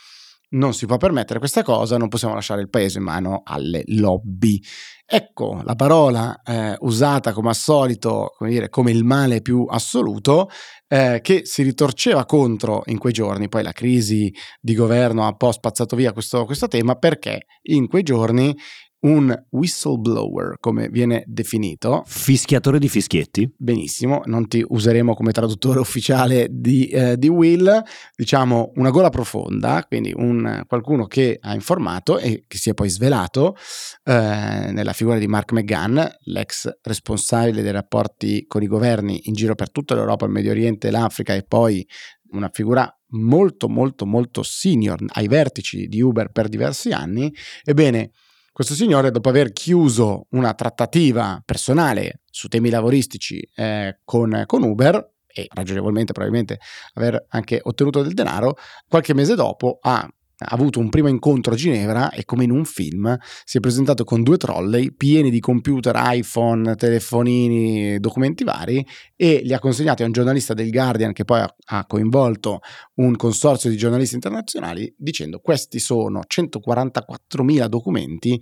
non 0.52 0.74
si 0.74 0.86
può 0.86 0.96
permettere 0.96 1.38
questa 1.38 1.62
cosa, 1.62 1.96
non 1.96 2.08
possiamo 2.08 2.34
lasciare 2.34 2.60
il 2.60 2.70
paese 2.70 2.98
in 2.98 3.04
mano 3.04 3.42
alle 3.44 3.82
lobby. 3.86 4.60
Ecco 5.04 5.60
la 5.64 5.74
parola 5.74 6.40
eh, 6.42 6.76
usata 6.80 7.32
come 7.32 7.50
al 7.50 7.54
solito, 7.54 8.32
come, 8.36 8.50
dire, 8.50 8.68
come 8.68 8.90
il 8.90 9.04
male 9.04 9.42
più 9.42 9.66
assoluto, 9.68 10.48
eh, 10.88 11.20
che 11.22 11.42
si 11.44 11.62
ritorceva 11.62 12.24
contro 12.24 12.82
in 12.86 12.98
quei 12.98 13.12
giorni. 13.12 13.48
Poi 13.48 13.62
la 13.62 13.72
crisi 13.72 14.32
di 14.60 14.74
governo 14.74 15.24
ha 15.24 15.28
un 15.28 15.36
po' 15.36 15.52
spazzato 15.52 15.96
via 15.96 16.12
questo, 16.12 16.44
questo 16.44 16.68
tema 16.68 16.94
perché 16.94 17.46
in 17.62 17.88
quei 17.88 18.02
giorni 18.02 18.56
un 19.02 19.46
whistleblower, 19.50 20.58
come 20.60 20.88
viene 20.88 21.24
definito. 21.26 22.02
Fischiatore 22.06 22.78
di 22.78 22.88
fischietti. 22.88 23.52
Benissimo, 23.56 24.22
non 24.26 24.46
ti 24.46 24.64
useremo 24.66 25.14
come 25.14 25.32
traduttore 25.32 25.80
ufficiale 25.80 26.48
di, 26.50 26.86
eh, 26.88 27.16
di 27.16 27.28
Will, 27.28 27.82
diciamo 28.14 28.72
una 28.76 28.90
gola 28.90 29.10
profonda, 29.10 29.84
quindi 29.86 30.12
un, 30.14 30.62
qualcuno 30.66 31.06
che 31.06 31.38
ha 31.40 31.54
informato 31.54 32.18
e 32.18 32.44
che 32.46 32.58
si 32.58 32.70
è 32.70 32.74
poi 32.74 32.88
svelato 32.88 33.56
eh, 34.04 34.70
nella 34.72 34.92
figura 34.92 35.18
di 35.18 35.26
Mark 35.26 35.52
McGann, 35.52 35.98
l'ex 36.24 36.68
responsabile 36.82 37.62
dei 37.62 37.72
rapporti 37.72 38.44
con 38.46 38.62
i 38.62 38.66
governi 38.66 39.22
in 39.24 39.34
giro 39.34 39.54
per 39.54 39.70
tutta 39.70 39.94
l'Europa, 39.94 40.26
il 40.26 40.32
Medio 40.32 40.52
Oriente, 40.52 40.90
l'Africa 40.90 41.34
e 41.34 41.42
poi 41.42 41.86
una 42.30 42.50
figura 42.52 42.88
molto 43.14 43.68
molto 43.68 44.06
molto 44.06 44.42
senior 44.42 44.98
ai 45.08 45.28
vertici 45.28 45.86
di 45.86 46.00
Uber 46.00 46.30
per 46.30 46.48
diversi 46.48 46.90
anni. 46.92 47.32
Ebbene, 47.62 48.10
questo 48.52 48.74
signore, 48.74 49.10
dopo 49.10 49.30
aver 49.30 49.52
chiuso 49.52 50.26
una 50.30 50.54
trattativa 50.54 51.42
personale 51.44 52.20
su 52.30 52.48
temi 52.48 52.70
lavoristici 52.70 53.40
eh, 53.56 54.00
con, 54.04 54.44
con 54.46 54.62
Uber, 54.62 55.10
e 55.34 55.48
ragionevolmente 55.50 56.12
probabilmente 56.12 56.60
aver 56.94 57.24
anche 57.30 57.58
ottenuto 57.62 58.02
del 58.02 58.12
denaro, 58.12 58.56
qualche 58.86 59.14
mese 59.14 59.34
dopo 59.34 59.78
ha 59.80 60.06
ha 60.42 60.54
avuto 60.54 60.78
un 60.78 60.88
primo 60.88 61.08
incontro 61.08 61.52
a 61.52 61.56
Ginevra 61.56 62.10
e 62.10 62.24
come 62.24 62.44
in 62.44 62.50
un 62.50 62.64
film 62.64 63.16
si 63.44 63.58
è 63.58 63.60
presentato 63.60 64.04
con 64.04 64.22
due 64.22 64.36
trolley 64.36 64.92
pieni 64.92 65.30
di 65.30 65.40
computer, 65.40 65.94
iPhone, 65.96 66.74
telefonini, 66.74 67.98
documenti 67.98 68.44
vari 68.44 68.86
e 69.16 69.40
li 69.44 69.52
ha 69.52 69.58
consegnati 69.58 70.02
a 70.02 70.06
un 70.06 70.12
giornalista 70.12 70.54
del 70.54 70.70
Guardian 70.70 71.12
che 71.12 71.24
poi 71.24 71.40
ha, 71.40 71.86
coinvolto 71.86 72.60
un 72.94 73.16
consorzio 73.16 73.70
di 73.70 73.76
giornalisti 73.76 74.14
internazionali 74.14 74.92
dicendo 74.96 75.40
questi 75.40 75.78
sono 75.78 76.20
144.000 76.26 77.66
documenti 77.66 78.40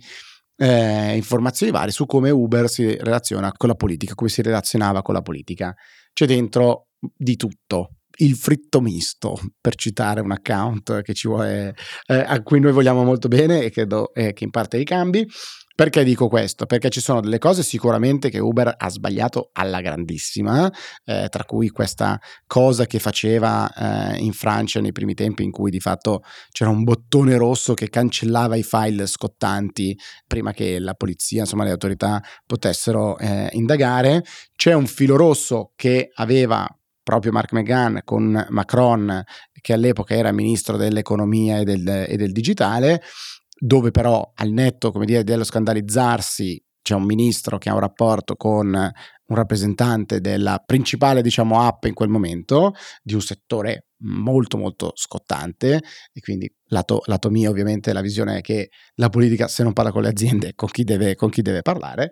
eh, 0.61 1.15
informazioni 1.15 1.71
varie 1.71 1.91
su 1.91 2.05
come 2.05 2.29
Uber 2.29 2.69
si 2.69 2.95
relaziona 2.97 3.51
con 3.51 3.69
la 3.69 3.75
politica, 3.75 4.13
come 4.13 4.29
si 4.29 4.41
relazionava 4.41 5.01
con 5.01 5.15
la 5.15 5.21
politica. 5.21 5.75
C'è 6.13 6.27
dentro 6.27 6.89
di 6.99 7.35
tutto, 7.35 8.00
il 8.17 8.35
fritto 8.35 8.81
misto, 8.81 9.39
per 9.59 9.75
citare 9.75 10.21
un 10.21 10.31
account 10.31 11.01
vuole, 11.23 11.75
eh, 12.07 12.15
a 12.15 12.41
cui 12.41 12.59
noi 12.59 12.71
vogliamo 12.71 13.03
molto 13.03 13.27
bene 13.27 13.63
e 13.63 13.69
credo 13.71 14.13
eh, 14.13 14.33
che 14.33 14.43
in 14.43 14.49
parte 14.49 14.77
ricambi. 14.77 15.27
Perché 15.73 16.03
dico 16.03 16.27
questo? 16.27 16.67
Perché 16.67 16.89
ci 16.89 17.01
sono 17.01 17.21
delle 17.21 17.39
cose 17.39 17.63
sicuramente 17.63 18.29
che 18.29 18.37
Uber 18.37 18.75
ha 18.77 18.89
sbagliato 18.89 19.49
alla 19.53 19.81
grandissima, 19.81 20.71
eh, 21.05 21.27
tra 21.29 21.43
cui 21.45 21.69
questa 21.69 22.19
cosa 22.45 22.85
che 22.85 22.99
faceva 22.99 23.71
eh, 24.13 24.17
in 24.17 24.33
Francia 24.33 24.79
nei 24.79 24.91
primi 24.91 25.15
tempi 25.15 25.43
in 25.43 25.49
cui 25.49 25.71
di 25.71 25.79
fatto 25.79 26.21
c'era 26.51 26.69
un 26.69 26.83
bottone 26.83 27.35
rosso 27.37 27.73
che 27.73 27.89
cancellava 27.89 28.57
i 28.57 28.63
file 28.63 29.07
scottanti 29.07 29.97
prima 30.27 30.51
che 30.51 30.77
la 30.77 30.93
polizia, 30.93 31.41
insomma 31.41 31.63
le 31.63 31.71
autorità 31.71 32.21
potessero 32.45 33.17
eh, 33.17 33.49
indagare. 33.53 34.23
C'è 34.55 34.73
un 34.73 34.85
filo 34.85 35.15
rosso 35.15 35.71
che 35.75 36.11
aveva 36.13 36.67
proprio 37.03 37.31
Mark 37.31 37.51
McGann 37.53 37.97
con 38.03 38.45
Macron, 38.49 39.23
che 39.59 39.73
all'epoca 39.73 40.15
era 40.15 40.31
ministro 40.31 40.77
dell'economia 40.77 41.59
e 41.59 41.63
del, 41.63 42.05
e 42.07 42.15
del 42.15 42.31
digitale, 42.31 43.01
dove 43.57 43.91
però 43.91 44.31
al 44.35 44.49
netto 44.49 44.91
dire, 45.05 45.23
dello 45.23 45.43
scandalizzarsi 45.43 46.63
c'è 46.81 46.95
un 46.95 47.03
ministro 47.03 47.57
che 47.59 47.69
ha 47.69 47.73
un 47.73 47.79
rapporto 47.79 48.35
con 48.35 48.67
un 48.73 49.35
rappresentante 49.35 50.19
della 50.19 50.61
principale 50.65 51.21
diciamo 51.21 51.61
app 51.61 51.85
in 51.85 51.93
quel 51.93 52.09
momento 52.09 52.73
di 53.01 53.13
un 53.13 53.21
settore 53.21 53.85
molto 53.99 54.57
molto 54.57 54.91
scottante. 54.95 55.79
E 56.11 56.19
quindi 56.21 56.51
lato, 56.69 57.01
lato 57.05 57.29
mio 57.29 57.51
ovviamente 57.51 57.93
la 57.93 58.01
visione 58.01 58.39
è 58.39 58.41
che 58.41 58.69
la 58.95 59.09
politica 59.09 59.47
se 59.47 59.63
non 59.63 59.73
parla 59.73 59.91
con 59.91 60.01
le 60.01 60.09
aziende 60.09 60.53
con 60.55 60.69
chi 60.69 60.83
deve, 60.83 61.15
con 61.15 61.29
chi 61.29 61.41
deve 61.41 61.61
parlare 61.61 62.11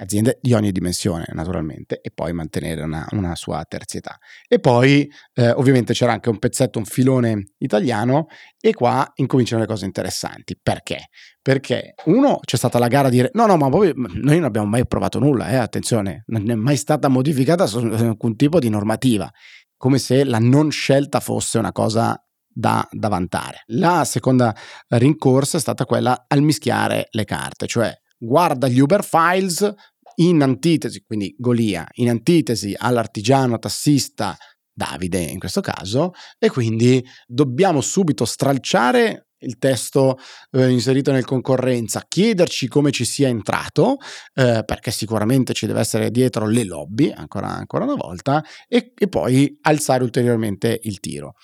aziende 0.00 0.38
di 0.40 0.52
ogni 0.54 0.72
dimensione 0.72 1.26
naturalmente 1.32 2.00
e 2.00 2.10
poi 2.10 2.32
mantenere 2.32 2.82
una, 2.82 3.06
una 3.12 3.34
sua 3.36 3.64
terzietà. 3.68 4.18
E 4.48 4.58
poi 4.58 5.10
eh, 5.34 5.50
ovviamente 5.50 5.92
c'era 5.92 6.12
anche 6.12 6.28
un 6.28 6.38
pezzetto, 6.38 6.78
un 6.78 6.84
filone 6.84 7.52
italiano 7.58 8.26
e 8.58 8.72
qua 8.74 9.10
incominciano 9.16 9.60
le 9.60 9.66
cose 9.66 9.84
interessanti. 9.84 10.58
Perché? 10.60 11.08
Perché 11.42 11.94
uno 12.06 12.38
c'è 12.40 12.56
stata 12.56 12.78
la 12.78 12.88
gara 12.88 13.08
a 13.08 13.10
dire 13.10 13.30
no 13.34 13.46
no 13.46 13.56
ma 13.56 13.68
poi 13.68 13.92
noi 13.94 14.36
non 14.36 14.44
abbiamo 14.44 14.66
mai 14.66 14.86
provato 14.86 15.18
nulla, 15.18 15.48
eh, 15.48 15.56
attenzione, 15.56 16.24
non 16.26 16.50
è 16.50 16.54
mai 16.54 16.76
stata 16.76 17.08
modificata 17.08 17.64
alcun 17.64 18.36
tipo 18.36 18.58
di 18.58 18.68
normativa, 18.68 19.30
come 19.76 19.98
se 19.98 20.24
la 20.24 20.38
non 20.38 20.70
scelta 20.70 21.20
fosse 21.20 21.58
una 21.58 21.72
cosa 21.72 22.22
da, 22.52 22.86
da, 22.90 23.08
vantare. 23.08 23.62
La 23.68 24.04
seconda 24.04 24.54
rincorsa 24.88 25.56
è 25.56 25.60
stata 25.60 25.86
quella 25.86 26.24
al 26.26 26.42
mischiare 26.42 27.08
le 27.10 27.24
carte, 27.24 27.66
cioè 27.66 27.96
guarda 28.18 28.68
gli 28.68 28.78
Uber 28.78 29.02
Files 29.02 29.74
in 30.20 30.42
antitesi, 30.42 31.02
quindi 31.06 31.34
Golia, 31.38 31.86
in 31.94 32.08
antitesi 32.08 32.74
all'artigiano 32.76 33.58
tassista 33.58 34.36
Davide 34.72 35.18
in 35.18 35.38
questo 35.38 35.60
caso, 35.60 36.12
e 36.38 36.48
quindi 36.48 37.04
dobbiamo 37.26 37.80
subito 37.80 38.24
stralciare 38.24 39.26
il 39.42 39.58
testo 39.58 40.18
eh, 40.52 40.68
inserito 40.68 41.12
nel 41.12 41.24
concorrenza, 41.24 42.04
chiederci 42.06 42.68
come 42.68 42.90
ci 42.90 43.04
sia 43.04 43.28
entrato, 43.28 43.96
eh, 44.34 44.62
perché 44.64 44.90
sicuramente 44.90 45.54
ci 45.54 45.66
deve 45.66 45.80
essere 45.80 46.10
dietro 46.10 46.46
le 46.46 46.64
lobby, 46.64 47.10
ancora, 47.10 47.48
ancora 47.48 47.84
una 47.84 47.94
volta, 47.94 48.44
e, 48.68 48.92
e 48.96 49.08
poi 49.08 49.58
alzare 49.62 50.02
ulteriormente 50.02 50.78
il 50.82 51.00
tiro. 51.00 51.34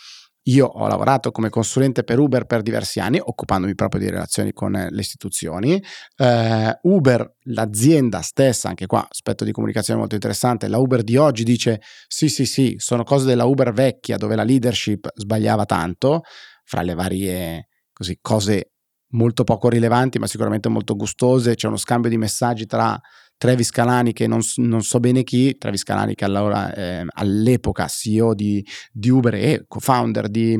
Io 0.48 0.66
ho 0.66 0.86
lavorato 0.86 1.32
come 1.32 1.48
consulente 1.48 2.04
per 2.04 2.20
Uber 2.20 2.44
per 2.44 2.62
diversi 2.62 3.00
anni, 3.00 3.20
occupandomi 3.20 3.74
proprio 3.74 4.00
di 4.00 4.08
relazioni 4.08 4.52
con 4.52 4.72
le 4.72 5.00
istituzioni. 5.00 5.82
Uh, 6.16 6.94
Uber, 6.94 7.36
l'azienda 7.46 8.20
stessa, 8.20 8.68
anche 8.68 8.86
qua 8.86 9.06
aspetto 9.10 9.44
di 9.44 9.50
comunicazione 9.50 9.98
molto 9.98 10.14
interessante, 10.14 10.68
la 10.68 10.78
Uber 10.78 11.02
di 11.02 11.16
oggi 11.16 11.42
dice 11.42 11.80
sì 12.06 12.28
sì 12.28 12.46
sì, 12.46 12.76
sono 12.78 13.02
cose 13.02 13.26
della 13.26 13.44
Uber 13.44 13.72
vecchia 13.72 14.16
dove 14.16 14.36
la 14.36 14.44
leadership 14.44 15.08
sbagliava 15.14 15.64
tanto, 15.64 16.22
fra 16.64 16.82
le 16.82 16.94
varie 16.94 17.68
così, 17.92 18.16
cose 18.20 18.70
molto 19.10 19.42
poco 19.42 19.68
rilevanti 19.68 20.18
ma 20.20 20.28
sicuramente 20.28 20.68
molto 20.68 20.94
gustose, 20.94 21.56
c'è 21.56 21.66
uno 21.66 21.76
scambio 21.76 22.08
di 22.08 22.18
messaggi 22.18 22.66
tra 22.66 22.96
Travis 23.38 23.70
Calani 23.70 24.12
che 24.12 24.26
non, 24.26 24.40
non, 24.56 24.82
so 24.82 24.98
bene 24.98 25.22
chi, 25.22 25.56
Travis 25.58 25.82
Calani 25.82 26.14
che 26.14 26.24
allora, 26.24 26.72
eh, 26.74 27.04
all'epoca 27.06 27.86
CEO 27.86 28.34
di, 28.34 28.64
di, 28.90 29.10
Uber 29.10 29.34
e 29.34 29.64
co-founder 29.68 30.28
di, 30.28 30.58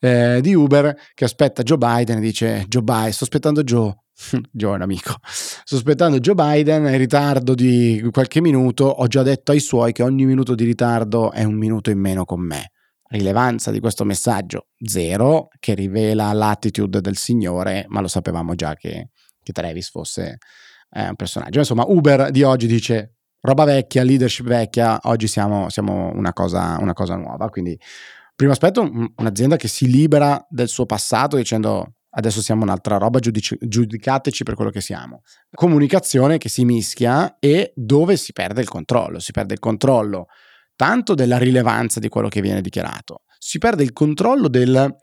eh, 0.00 0.40
di, 0.40 0.54
Uber, 0.54 0.96
che 1.12 1.24
aspetta 1.24 1.62
Joe 1.62 1.76
Biden 1.76 2.18
e 2.18 2.20
dice 2.20 2.64
Joe 2.66 2.82
Biden, 2.82 3.12
sto 3.12 3.24
aspettando 3.24 3.62
Joe, 3.62 3.94
Joe 4.50 4.72
è 4.72 4.74
un 4.76 4.82
amico, 4.82 5.16
sto 5.22 5.76
aspettando 5.76 6.18
Joe 6.18 6.34
Biden 6.34 6.86
in 6.86 6.96
ritardo 6.96 7.54
di 7.54 8.02
qualche 8.10 8.40
minuto, 8.40 8.84
ho 8.86 9.06
già 9.06 9.22
detto 9.22 9.52
ai 9.52 9.60
suoi 9.60 9.92
che 9.92 10.02
ogni 10.02 10.24
minuto 10.24 10.54
di 10.54 10.64
ritardo 10.64 11.30
è 11.30 11.44
un 11.44 11.56
minuto 11.56 11.90
in 11.90 11.98
meno 11.98 12.24
con 12.24 12.40
me. 12.40 12.70
Rilevanza 13.06 13.70
di 13.70 13.80
questo 13.80 14.04
messaggio 14.04 14.68
zero, 14.82 15.48
che 15.60 15.74
rivela 15.74 16.32
l'attitude 16.32 17.00
del 17.00 17.16
signore, 17.16 17.84
ma 17.88 18.00
lo 18.00 18.08
sapevamo 18.08 18.54
già 18.54 18.74
che, 18.74 19.10
che 19.42 19.52
Travis 19.52 19.90
fosse 19.90 20.38
è 20.88 21.06
un 21.08 21.16
personaggio. 21.16 21.58
Insomma, 21.58 21.84
Uber 21.86 22.30
di 22.30 22.42
oggi 22.42 22.66
dice 22.66 23.16
roba 23.40 23.64
vecchia, 23.64 24.02
leadership 24.02 24.46
vecchia, 24.46 24.98
oggi 25.04 25.26
siamo, 25.26 25.68
siamo 25.68 26.10
una, 26.14 26.32
cosa, 26.32 26.78
una, 26.80 26.92
cosa, 26.92 27.16
nuova. 27.16 27.48
Quindi, 27.48 27.78
primo 28.34 28.52
aspetto, 28.52 28.90
un'azienda 29.16 29.56
che 29.56 29.68
si 29.68 29.90
libera 29.90 30.44
del 30.48 30.68
suo 30.68 30.86
passato 30.86 31.36
dicendo 31.36 31.94
adesso 32.16 32.40
siamo 32.40 32.62
un'altra 32.62 32.96
roba, 32.96 33.18
giudici, 33.18 33.56
giudicateci 33.60 34.44
per 34.44 34.54
quello 34.54 34.70
che 34.70 34.80
siamo. 34.80 35.22
Comunicazione 35.50 36.38
che 36.38 36.48
si 36.48 36.64
mischia 36.64 37.36
e 37.40 37.72
dove 37.74 38.16
si 38.16 38.32
perde 38.32 38.60
il 38.60 38.68
controllo. 38.68 39.18
Si 39.18 39.32
perde 39.32 39.54
il 39.54 39.60
controllo 39.60 40.26
tanto 40.76 41.14
della 41.14 41.38
rilevanza 41.38 42.00
di 42.00 42.08
quello 42.08 42.28
che 42.28 42.40
viene 42.40 42.60
dichiarato, 42.60 43.22
si 43.38 43.58
perde 43.58 43.82
il 43.82 43.92
controllo 43.92 44.48
del 44.48 44.94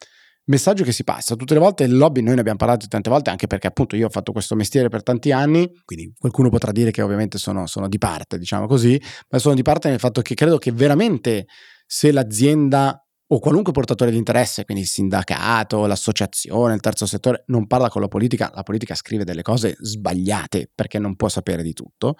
messaggio 0.52 0.84
che 0.84 0.92
si 0.92 1.04
passa. 1.04 1.36
Tutte 1.36 1.54
le 1.54 1.60
volte 1.60 1.86
il 1.86 1.96
lobby, 1.98 2.22
noi 2.22 2.36
ne 2.36 2.42
abbiamo 2.42 2.58
parlato 2.58 2.86
tante 2.88 3.10
volte, 3.10 3.30
anche 3.30 3.48
perché 3.48 3.68
appunto 3.68 3.96
io 3.96 4.08
ho 4.08 4.10
fatto 4.10 4.32
questo 4.32 4.56
mestiere 4.56 4.90
per 4.90 5.02
tanti 5.02 5.32
anni, 5.32 5.72
quindi 5.86 6.14
qualcuno 6.20 6.50
potrà 6.50 6.72
dire 6.72 6.92
che 6.92 7.02
ovviamente 7.02 7.38
sono, 7.38 7.66
sono 7.66 7.88
di 7.88 7.98
parte, 7.98 8.38
diciamo 8.38 8.68
così, 8.68 9.02
ma 9.30 9.40
sono 9.40 9.56
di 9.56 9.64
parte 9.64 9.90
nel 9.90 10.00
fatto 10.00 10.22
che 10.22 10.36
credo 10.36 10.58
che 10.58 10.72
veramente 10.72 11.48
se 11.88 12.12
l'azienda 12.12 13.04
o 13.34 13.40
qualunque 13.40 13.72
portatore 13.72 14.12
di 14.12 14.18
interesse, 14.18 14.66
quindi 14.66 14.84
il 14.84 14.90
sindacato, 14.90 15.86
l'associazione, 15.86 16.74
il 16.74 16.82
terzo 16.82 17.06
settore, 17.06 17.44
non 17.48 17.66
parla 17.66 17.88
con 17.88 18.02
la 18.02 18.10
politica, 18.10 18.52
la 18.54 18.64
politica 18.64 18.94
scrive 18.94 19.24
delle 19.24 19.42
cose 19.42 19.78
sbagliate 19.80 20.70
perché 20.76 21.00
non 21.00 21.16
può 21.16 21.30
sapere 21.30 21.64
di 21.64 21.72
tutto. 21.72 22.16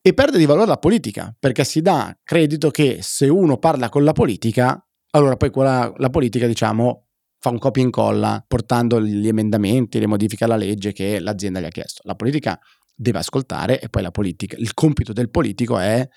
E 0.00 0.14
perde 0.14 0.38
di 0.38 0.46
valore 0.46 0.66
la 0.66 0.76
politica, 0.76 1.34
perché 1.36 1.64
si 1.64 1.80
dà 1.80 2.16
credito 2.22 2.70
che 2.70 2.98
se 3.00 3.26
uno 3.26 3.56
parla 3.56 3.88
con 3.88 4.04
la 4.04 4.12
politica, 4.12 4.80
allora 5.10 5.36
poi 5.36 5.50
quella, 5.50 5.92
la 5.96 6.10
politica, 6.10 6.46
diciamo, 6.46 7.04
fa 7.44 7.50
un 7.50 7.58
copia 7.58 7.82
e 7.82 7.84
incolla 7.84 8.42
portando 8.48 8.98
gli 9.02 9.28
emendamenti, 9.28 9.98
le 9.98 10.06
modifiche 10.06 10.44
alla 10.44 10.56
legge 10.56 10.92
che 10.92 11.20
l'azienda 11.20 11.60
gli 11.60 11.66
ha 11.66 11.68
chiesto. 11.68 12.00
La 12.04 12.14
politica 12.14 12.58
deve 12.94 13.18
ascoltare 13.18 13.78
e 13.80 13.90
poi 13.90 14.00
politica, 14.10 14.56
il 14.58 14.72
compito 14.72 15.12
del 15.12 15.28
politico 15.28 15.78
è, 15.78 16.08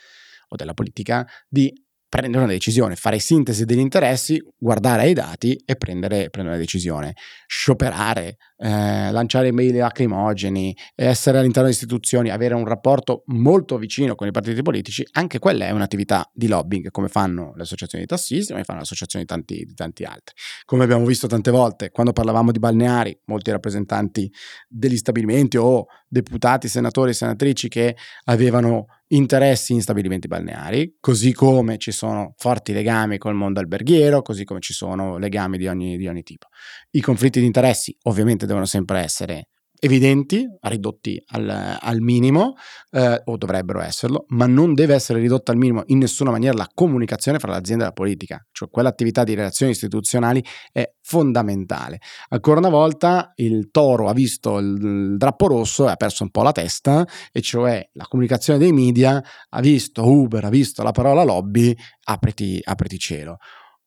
o 0.47 0.55
della 0.55 0.73
politica, 0.73 1.27
di 1.49 1.73
prendere 2.07 2.45
una 2.45 2.53
decisione, 2.53 2.95
fare 2.95 3.19
sintesi 3.19 3.65
degli 3.65 3.79
interessi, 3.79 4.41
guardare 4.57 5.01
ai 5.01 5.11
dati 5.11 5.61
e 5.65 5.75
prendere, 5.75 6.29
prendere 6.29 6.55
una 6.55 6.63
decisione. 6.63 7.13
Scioperare, 7.45 8.37
eh, 8.57 9.11
lanciare 9.11 9.51
mail 9.51 9.75
lacrimogeni, 9.77 10.75
essere 10.95 11.37
all'interno 11.37 11.69
delle 11.69 11.75
istituzioni, 11.75 12.29
avere 12.29 12.55
un 12.55 12.65
rapporto 12.65 13.23
molto 13.27 13.77
vicino 13.77 14.15
con 14.15 14.27
i 14.27 14.31
partiti 14.31 14.61
politici, 14.61 15.05
anche 15.11 15.39
quella 15.39 15.65
è 15.65 15.71
un'attività 15.71 16.29
di 16.33 16.47
lobbying, 16.47 16.89
come 16.89 17.07
fanno 17.07 17.53
le 17.55 17.61
associazioni 17.61 18.03
di 18.03 18.09
tassisti, 18.09 18.51
come 18.51 18.63
fanno 18.63 18.79
le 18.79 18.85
associazioni 18.85 19.25
di 19.25 19.31
tanti, 19.31 19.63
di 19.63 19.73
tanti 19.73 20.03
altri. 20.03 20.35
Come 20.65 20.83
abbiamo 20.83 21.05
visto 21.05 21.27
tante 21.27 21.51
volte, 21.51 21.91
quando 21.91 22.13
parlavamo 22.13 22.51
di 22.51 22.59
balneari, 22.59 23.19
molti 23.25 23.51
rappresentanti 23.51 24.31
degli 24.67 24.97
stabilimenti 24.97 25.57
o 25.57 25.85
deputati, 26.07 26.67
senatori, 26.67 27.13
senatrici 27.13 27.67
che 27.67 27.95
avevano 28.25 28.87
interessi 29.09 29.73
in 29.73 29.81
stabilimenti 29.81 30.27
balneari, 30.27 30.97
così 30.99 31.33
come 31.33 31.77
ci 31.77 31.91
sono 31.91 32.33
forti 32.37 32.73
legami 32.73 33.17
col 33.17 33.35
mondo 33.35 33.59
alberghiero, 33.59 34.21
così 34.21 34.43
come 34.43 34.59
ci 34.59 34.73
sono 34.73 35.17
legami 35.17 35.57
di 35.57 35.67
ogni, 35.67 35.97
di 35.97 36.07
ogni 36.07 36.23
tipo. 36.23 36.47
I 36.91 37.01
conflitti 37.01 37.39
di 37.39 37.45
interessi 37.45 37.95
ovviamente 38.03 38.45
devono 38.47 38.65
sempre 38.65 38.99
essere 38.99 39.49
evidenti, 39.79 40.43
ridotti 40.61 41.21
al, 41.27 41.77
al 41.79 41.99
minimo, 42.01 42.53
eh, 42.91 43.21
o 43.25 43.37
dovrebbero 43.37 43.81
esserlo, 43.81 44.25
ma 44.29 44.47
non 44.47 44.73
deve 44.73 44.95
essere 44.95 45.19
ridotta 45.19 45.51
al 45.51 45.57
minimo 45.57 45.83
in 45.87 45.99
nessuna 45.99 46.31
maniera 46.31 46.57
la 46.57 46.67
comunicazione 46.73 47.39
fra 47.39 47.51
l'azienda 47.51 47.83
e 47.83 47.87
la 47.87 47.93
politica, 47.93 48.43
cioè 48.51 48.69
quell'attività 48.69 49.23
di 49.23 49.35
relazioni 49.35 49.71
istituzionali 49.73 50.43
è 50.71 50.93
fondamentale. 51.01 51.99
Ancora 52.29 52.59
una 52.59 52.69
volta 52.69 53.33
il 53.35 53.69
toro 53.69 54.09
ha 54.09 54.13
visto 54.13 54.57
il, 54.57 54.77
il 54.81 55.17
drappo 55.17 55.47
rosso 55.47 55.87
e 55.87 55.91
ha 55.91 55.95
perso 55.95 56.23
un 56.23 56.31
po' 56.31 56.41
la 56.41 56.51
testa, 56.51 57.05
e 57.31 57.41
cioè 57.41 57.87
la 57.93 58.05
comunicazione 58.05 58.57
dei 58.57 58.73
media 58.73 59.23
ha 59.49 59.61
visto 59.61 60.03
Uber, 60.09 60.43
ha 60.43 60.49
visto 60.49 60.81
la 60.81 60.91
parola 60.91 61.23
lobby, 61.23 61.75
apriti, 62.05 62.59
apriti 62.63 62.97
cielo. 62.97 63.37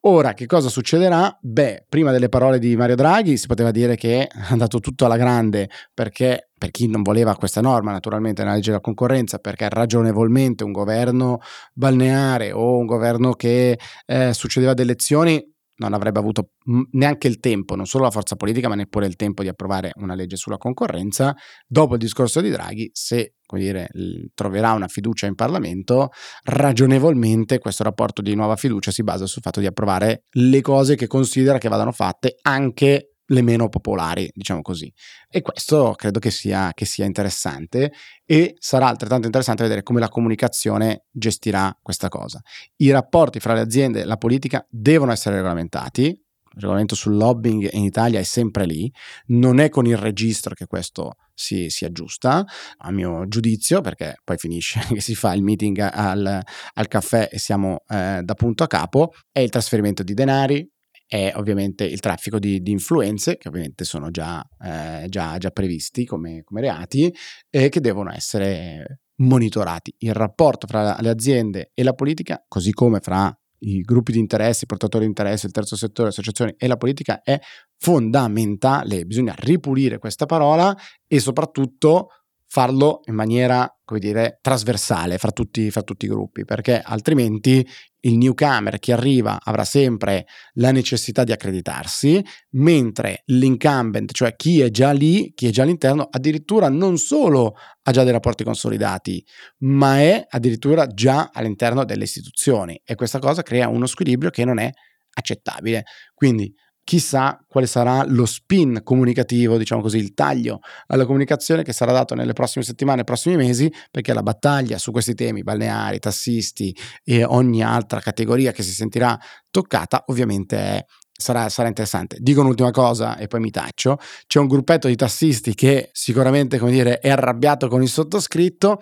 Ora, 0.05 0.33
che 0.33 0.47
cosa 0.47 0.71
succederà? 0.71 1.37
Beh, 1.43 1.85
prima 1.87 2.11
delle 2.11 2.31
parole 2.31 2.59
di 2.59 2.75
Mario 2.75 2.95
Draghi 2.97 3.37
si 3.37 3.47
poteva 3.47 3.71
dire 3.71 3.97
che 3.97 4.27
è 4.27 4.29
andato 4.49 4.79
tutto 4.81 5.05
alla 5.05 5.19
grande 5.19 5.69
perché, 5.93 6.49
per 6.57 6.71
chi 6.71 6.89
non 6.89 7.03
voleva 7.03 7.37
questa 7.37 7.61
norma, 7.61 7.93
naturalmente 7.93 8.41
nella 8.43 8.55
legge 8.55 8.71
della 8.71 8.81
concorrenza, 8.81 9.39
perché 9.39 9.69
ragionevolmente 9.69 10.65
un 10.65 10.73
governo 10.73 11.41
balneare 11.75 12.51
o 12.51 12.79
un 12.79 12.87
governo 12.87 13.35
che 13.35 13.79
eh, 14.07 14.33
succedeva 14.33 14.73
ad 14.73 14.79
elezioni 14.79 15.47
non 15.81 15.95
avrebbe 15.95 16.19
avuto 16.19 16.51
neanche 16.93 17.27
il 17.27 17.39
tempo, 17.41 17.75
non 17.75 17.87
solo 17.87 18.05
la 18.05 18.11
forza 18.11 18.37
politica, 18.37 18.69
ma 18.69 18.75
neppure 18.75 19.07
il 19.07 19.17
tempo 19.17 19.43
di 19.43 19.49
approvare 19.49 19.93
una 19.97 20.15
legge 20.15 20.37
sulla 20.37 20.59
concorrenza. 20.59 21.35
Dopo 21.67 21.95
il 21.95 22.01
discorso 22.01 22.41
di 22.41 22.51
Draghi, 22.51 22.91
se 22.93 23.35
dire, 23.53 23.89
troverà 24.35 24.73
una 24.73 24.87
fiducia 24.87 25.27
in 25.27 25.35
Parlamento, 25.35 26.11
ragionevolmente 26.45 27.59
questo 27.59 27.83
rapporto 27.83 28.23
di 28.23 28.35
nuova 28.35 28.57
fiducia 28.57 28.91
si 28.91 29.03
basa 29.03 29.27
sul 29.27 29.43
fatto 29.43 29.61
di 29.61 29.67
approvare 29.67 30.25
le 30.33 30.61
cose 30.61 30.95
che 30.95 31.07
considera 31.07 31.59
che 31.59 31.69
vadano 31.69 31.93
fatte 31.93 32.37
anche 32.43 33.10
le 33.31 33.43
meno 33.43 33.69
popolari, 33.69 34.31
diciamo 34.33 34.63
così. 34.63 34.93
E 35.29 35.41
questo 35.43 35.95
credo 35.97 36.19
che 36.19 36.31
sia, 36.31 36.73
che 36.75 36.85
sia 36.85 37.05
il 37.05 37.93
e 38.25 38.57
sarà 38.59 38.87
altrettanto 38.87 39.27
interessante 39.27 39.63
vedere 39.63 39.83
come 39.83 40.01
la 40.01 40.09
comunicazione 40.09 41.05
gestirà 41.11 41.77
questa 41.83 42.09
cosa. 42.09 42.41
I 42.77 42.91
rapporti 42.91 43.41
fra 43.41 43.55
le 43.55 43.61
aziende 43.61 44.01
e 44.01 44.05
la 44.05 44.17
politica 44.17 44.65
devono 44.69 45.13
essere 45.13 45.37
regolamentati, 45.37 46.07
il 46.53 46.61
regolamento 46.61 46.97
sul 46.97 47.17
lobbying 47.17 47.69
in 47.73 47.85
Italia 47.85 48.19
è 48.19 48.25
sempre 48.25 48.67
lì, 48.67 48.93
non 49.27 49.61
è 49.61 49.69
con 49.69 49.87
il 49.87 49.97
registro 49.97 50.55
che 50.55 50.67
questo 50.67 51.15
si, 51.33 51.71
si, 51.71 51.85
aggiusta, 51.85 52.45
a 52.79 52.91
mio 52.91 53.29
giudizio, 53.29 53.81
perché 53.81 54.17
poi 54.25 54.37
finisce 54.37 54.81
che 54.93 55.01
si 55.01 55.15
fa 55.15 55.33
il 55.33 55.43
meeting 55.43 55.79
al, 55.79 56.43
al 56.75 56.89
caffè 56.89 57.29
e 57.31 57.39
siamo 57.39 57.85
eh, 57.89 58.21
da 58.23 58.35
punto 58.35 58.65
a 58.65 58.67
capo, 58.67 59.13
è 59.31 59.39
il 59.39 59.51
trasferimento 59.51 60.03
di 60.03 60.13
denari, 60.13 60.69
è 61.11 61.33
ovviamente 61.35 61.83
il 61.83 61.99
traffico 61.99 62.39
di, 62.39 62.63
di 62.63 62.71
influenze, 62.71 63.37
che 63.37 63.49
ovviamente 63.49 63.83
sono 63.83 64.13
già, 64.13 64.49
eh, 64.65 65.07
già, 65.09 65.39
già 65.39 65.51
previsti 65.51 66.05
come, 66.05 66.45
come, 66.45 66.61
reati 66.61 67.13
e 67.51 67.69
che 67.69 67.81
devono 67.81 68.13
essere 68.13 69.01
monitorati. 69.17 69.93
Il 69.99 70.15
rapporto 70.15 70.69
fra 70.69 70.97
le 71.01 71.09
aziende 71.09 71.73
e 71.75 71.83
la 71.83 71.95
politica, 71.95 72.45
così 72.47 72.71
come 72.71 73.01
fra 73.01 73.37
i 73.63 73.81
gruppi 73.81 74.13
di 74.13 74.21
interesse, 74.21 74.63
i 74.63 74.67
portatori 74.69 75.03
di 75.03 75.09
interesse, 75.09 75.47
il 75.47 75.53
terzo 75.53 75.75
settore, 75.75 76.05
le 76.05 76.09
associazioni 76.11 76.55
e 76.57 76.69
la 76.69 76.77
politica, 76.77 77.23
è 77.23 77.41
fondamentale. 77.77 79.05
Bisogna 79.05 79.35
ripulire 79.37 79.99
questa 79.99 80.27
parola 80.27 80.73
e 81.09 81.19
soprattutto 81.19 82.11
farlo 82.47 83.01
in 83.07 83.15
maniera, 83.15 83.69
come 83.85 83.99
dire, 83.99 84.39
trasversale 84.41 85.19
fra 85.19 85.33
tutti, 85.33 85.73
fra 85.73 85.83
tutti 85.83 86.05
i 86.05 86.09
gruppi, 86.09 86.45
perché 86.45 86.81
altrimenti 86.81 87.67
il 88.01 88.17
newcomer 88.17 88.79
che 88.79 88.93
arriva 88.93 89.39
avrà 89.43 89.65
sempre 89.65 90.27
la 90.55 90.71
necessità 90.73 91.25
di 91.25 91.33
accreditarsi, 91.33 92.25
mentre 92.51 93.23
l'incumbent, 93.27 94.13
cioè 94.13 94.35
chi 94.37 94.61
è 94.61 94.71
già 94.71 94.93
lì, 94.93 95.33
chi 95.35 95.49
è 95.49 95.51
già 95.51 95.63
all'interno, 95.63 96.09
addirittura 96.11 96.69
non 96.69 96.97
solo 96.97 97.55
ha 97.83 97.91
già 97.91 98.03
dei 98.03 98.13
rapporti 98.13 98.45
consolidati, 98.45 99.25
ma 99.59 99.99
è 99.99 100.27
addirittura 100.29 100.87
già 100.87 101.31
all'interno 101.33 101.85
delle 101.85 102.05
istituzioni 102.05 102.81
e 102.85 102.95
questa 102.95 103.19
cosa 103.19 103.43
crea 103.43 103.69
uno 103.69 103.87
squilibrio 103.87 104.31
che 104.31 104.45
non 104.45 104.59
è 104.59 104.71
accettabile. 105.13 105.85
Quindi 106.15 106.55
chissà 106.85 107.39
quale 107.47 107.67
sarà 107.67 108.05
lo 108.07 108.27
spin 108.27 108.81
comunicativo, 108.83 109.57
diciamo 109.57 109.83
così, 109.83 109.99
il 109.99 110.15
taglio 110.15 110.61
alla 110.87 111.07
comunicazione 111.07 111.63
che 111.63 111.73
sarà 111.73 111.93
dato 111.93 112.15
nelle 112.15 112.33
prossime 112.33 112.65
settimane, 112.65 113.05
prossimi 113.05 113.37
mesi, 113.37 113.73
perché 113.91 114.13
la 114.13 114.23
battaglia 114.23 114.79
su 114.79 114.91
questi 114.91 115.15
temi, 115.15 115.43
balneari, 115.43 115.99
tassisti 115.99 116.77
e 117.05 117.25
ogni 117.25 117.63
altra 117.63 118.01
categoria 118.01 118.53
che 118.53 118.63
si 118.63 118.73
sentirà 118.73 119.19
toccata, 119.51 120.05
ovviamente 120.07 120.57
è 120.57 120.85
Sarà, 121.21 121.51
sarà, 121.51 121.69
interessante. 121.69 122.17
Dico 122.19 122.41
un'ultima 122.41 122.71
cosa 122.71 123.19
e 123.19 123.27
poi 123.27 123.41
mi 123.41 123.51
taccio. 123.51 123.99
C'è 124.27 124.39
un 124.39 124.47
gruppetto 124.47 124.89
di 124.89 124.97
tassisti 124.97 125.55
che 125.55 125.91
sicuramente, 125.93 126.59
come 126.59 126.71
dire, 126.71 126.99
è 126.99 127.11
arrabbiato 127.11 127.69
con 127.69 127.83
il 127.83 127.91
sottoscritto. 127.91 128.81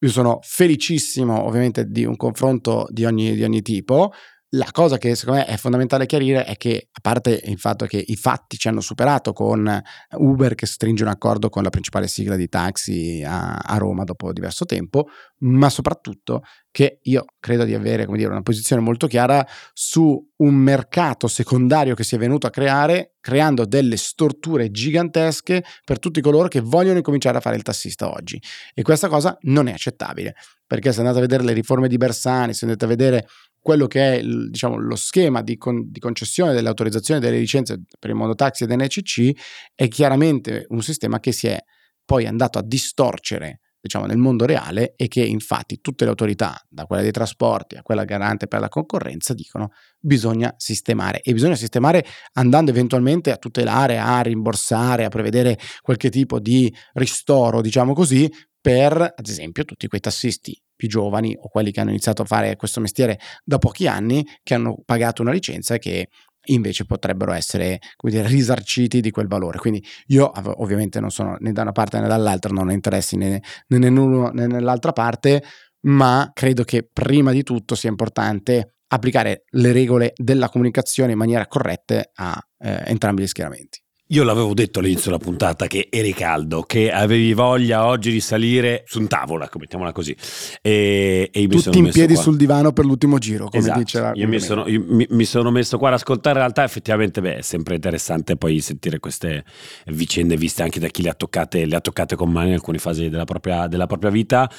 Io 0.00 0.10
sono 0.10 0.38
felicissimo, 0.42 1.42
ovviamente, 1.42 1.86
di 1.86 2.04
un 2.04 2.16
confronto 2.16 2.86
di 2.90 3.06
ogni, 3.06 3.34
di 3.34 3.42
ogni 3.42 3.62
tipo. 3.62 4.12
La 4.54 4.68
cosa 4.70 4.98
che 4.98 5.14
secondo 5.14 5.40
me 5.40 5.46
è 5.46 5.56
fondamentale 5.56 6.04
chiarire 6.04 6.44
è 6.44 6.58
che, 6.58 6.88
a 6.92 7.00
parte 7.00 7.40
il 7.42 7.58
fatto 7.58 7.86
che 7.86 8.04
i 8.06 8.16
fatti 8.16 8.58
ci 8.58 8.68
hanno 8.68 8.82
superato 8.82 9.32
con 9.32 9.82
Uber 10.16 10.54
che 10.54 10.66
stringe 10.66 11.04
un 11.04 11.08
accordo 11.08 11.48
con 11.48 11.62
la 11.62 11.70
principale 11.70 12.06
sigla 12.06 12.36
di 12.36 12.50
taxi 12.50 13.22
a, 13.24 13.54
a 13.54 13.78
Roma 13.78 14.04
dopo 14.04 14.30
diverso 14.30 14.66
tempo, 14.66 15.08
ma 15.38 15.70
soprattutto 15.70 16.42
che 16.70 16.98
io 17.02 17.24
credo 17.40 17.64
di 17.64 17.72
avere 17.72 18.04
dire, 18.04 18.28
una 18.28 18.42
posizione 18.42 18.82
molto 18.82 19.06
chiara 19.06 19.46
su 19.72 20.22
un 20.36 20.54
mercato 20.54 21.28
secondario 21.28 21.94
che 21.94 22.04
si 22.04 22.16
è 22.16 22.18
venuto 22.18 22.46
a 22.46 22.50
creare, 22.50 23.14
creando 23.20 23.64
delle 23.64 23.96
storture 23.96 24.70
gigantesche 24.70 25.64
per 25.82 25.98
tutti 25.98 26.20
coloro 26.20 26.48
che 26.48 26.60
vogliono 26.60 26.98
incominciare 26.98 27.38
a 27.38 27.40
fare 27.40 27.56
il 27.56 27.62
tassista 27.62 28.10
oggi. 28.10 28.38
E 28.74 28.82
questa 28.82 29.08
cosa 29.08 29.34
non 29.42 29.68
è 29.68 29.72
accettabile, 29.72 30.34
perché 30.66 30.92
se 30.92 30.98
andate 30.98 31.18
a 31.18 31.22
vedere 31.22 31.42
le 31.42 31.52
riforme 31.54 31.88
di 31.88 31.96
Bersani, 31.96 32.52
se 32.52 32.66
andate 32.66 32.84
a 32.84 32.88
vedere 32.88 33.26
quello 33.62 33.86
che 33.86 34.18
è 34.18 34.22
diciamo, 34.22 34.76
lo 34.76 34.96
schema 34.96 35.40
di, 35.40 35.56
con, 35.56 35.90
di, 35.90 36.00
concessione 36.00 36.52
delle 36.52 36.68
autorizzazioni 36.68 37.20
delle 37.20 37.38
licenze 37.38 37.80
per 37.98 38.10
il 38.10 38.16
mondo 38.16 38.34
taxi 38.34 38.64
ed 38.64 38.72
NCC 38.72 39.30
è 39.74 39.86
chiaramente 39.86 40.66
un 40.70 40.82
sistema 40.82 41.20
che 41.20 41.30
si 41.30 41.46
è 41.46 41.58
poi 42.04 42.26
andato 42.26 42.58
a 42.58 42.62
distorcere 42.62 43.60
diciamo, 43.82 44.06
nel 44.06 44.16
mondo 44.16 44.46
reale 44.46 44.94
e 44.96 45.08
che 45.08 45.22
infatti 45.22 45.80
tutte 45.80 46.04
le 46.04 46.10
autorità, 46.10 46.58
da 46.68 46.86
quella 46.86 47.02
dei 47.02 47.10
trasporti 47.10 47.76
a 47.76 47.82
quella 47.82 48.04
garante 48.04 48.46
per 48.46 48.60
la 48.60 48.68
concorrenza, 48.68 49.34
dicono 49.34 49.72
bisogna 49.98 50.54
sistemare. 50.56 51.20
E 51.20 51.32
bisogna 51.32 51.56
sistemare 51.56 52.04
andando 52.34 52.70
eventualmente 52.70 53.32
a 53.32 53.36
tutelare, 53.36 53.98
a 53.98 54.20
rimborsare, 54.22 55.04
a 55.04 55.08
prevedere 55.08 55.58
qualche 55.80 56.10
tipo 56.10 56.38
di 56.38 56.72
ristoro, 56.94 57.60
diciamo 57.60 57.92
così, 57.92 58.30
per 58.60 58.94
ad 58.94 59.26
esempio 59.26 59.64
tutti 59.64 59.88
quei 59.88 60.00
tassisti 60.00 60.56
più 60.76 60.88
giovani 60.88 61.36
o 61.38 61.48
quelli 61.48 61.72
che 61.72 61.80
hanno 61.80 61.90
iniziato 61.90 62.22
a 62.22 62.24
fare 62.24 62.54
questo 62.54 62.80
mestiere 62.80 63.18
da 63.44 63.58
pochi 63.58 63.88
anni, 63.88 64.24
che 64.42 64.54
hanno 64.54 64.80
pagato 64.84 65.22
una 65.22 65.32
licenza 65.32 65.74
e 65.74 65.78
che 65.78 66.08
invece 66.46 66.84
potrebbero 66.84 67.32
essere 67.32 67.80
dire, 68.00 68.26
risarciti 68.26 69.00
di 69.00 69.10
quel 69.10 69.28
valore. 69.28 69.58
Quindi 69.58 69.84
io 70.06 70.30
ovviamente 70.62 71.00
non 71.00 71.10
sono 71.10 71.36
né 71.40 71.52
da 71.52 71.62
una 71.62 71.72
parte 71.72 72.00
né 72.00 72.08
dall'altra, 72.08 72.52
non 72.52 72.68
ho 72.68 72.72
interessi 72.72 73.16
né, 73.16 73.42
né 73.68 73.78
nell'uno 73.78 74.30
né 74.30 74.46
nell'altra 74.46 74.92
parte, 74.92 75.42
ma 75.82 76.30
credo 76.32 76.64
che 76.64 76.88
prima 76.90 77.32
di 77.32 77.42
tutto 77.42 77.74
sia 77.74 77.90
importante 77.90 78.74
applicare 78.88 79.44
le 79.50 79.72
regole 79.72 80.12
della 80.14 80.48
comunicazione 80.48 81.12
in 81.12 81.18
maniera 81.18 81.46
corretta 81.46 82.02
a 82.14 82.38
eh, 82.58 82.82
entrambi 82.86 83.22
gli 83.22 83.26
schieramenti. 83.26 83.80
Io 84.12 84.24
l'avevo 84.24 84.52
detto 84.52 84.80
all'inizio 84.80 85.10
della 85.10 85.22
puntata 85.22 85.66
che 85.66 85.88
eri 85.90 86.12
caldo, 86.12 86.62
che 86.62 86.92
avevi 86.92 87.32
voglia 87.32 87.86
oggi 87.86 88.12
di 88.12 88.20
salire 88.20 88.84
su 88.86 89.00
un 89.00 89.08
tavolo, 89.08 89.44
ecco, 89.44 89.58
mettiamola 89.58 89.90
così. 89.92 90.14
E, 90.60 91.30
e 91.32 91.48
Tutti 91.48 91.78
in 91.78 91.88
piedi 91.90 92.12
qua. 92.12 92.22
sul 92.22 92.36
divano 92.36 92.72
per 92.72 92.84
l'ultimo 92.84 93.16
giro, 93.16 93.48
come 93.48 93.62
esatto. 93.62 93.78
diceva. 93.78 94.12
Io, 94.14 94.28
mi 94.28 94.38
sono, 94.38 94.68
io 94.68 94.84
mi, 94.86 95.06
mi 95.08 95.24
sono, 95.24 95.50
messo 95.50 95.78
qua 95.78 95.88
ad 95.88 95.94
ascoltare, 95.94 96.34
in 96.34 96.42
realtà 96.42 96.62
effettivamente 96.62 97.22
beh, 97.22 97.36
è 97.36 97.40
sempre 97.40 97.76
interessante 97.76 98.36
poi 98.36 98.60
sentire 98.60 98.98
queste 98.98 99.46
vicende 99.86 100.36
viste 100.36 100.62
anche 100.62 100.78
da 100.78 100.88
chi 100.88 101.00
le 101.00 101.08
ha 101.08 101.14
toccate, 101.14 101.64
le 101.64 101.76
ha 101.76 101.80
toccate 101.80 102.14
con 102.14 102.30
mano 102.30 102.48
in 102.48 102.54
alcune 102.54 102.76
fasi 102.76 103.08
della 103.08 103.24
propria, 103.24 103.66
della 103.66 103.86
propria 103.86 104.10
vita. 104.10 104.50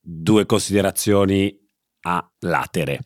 Due 0.00 0.46
considerazioni 0.46 1.54
a 2.04 2.31
latere. 2.42 3.00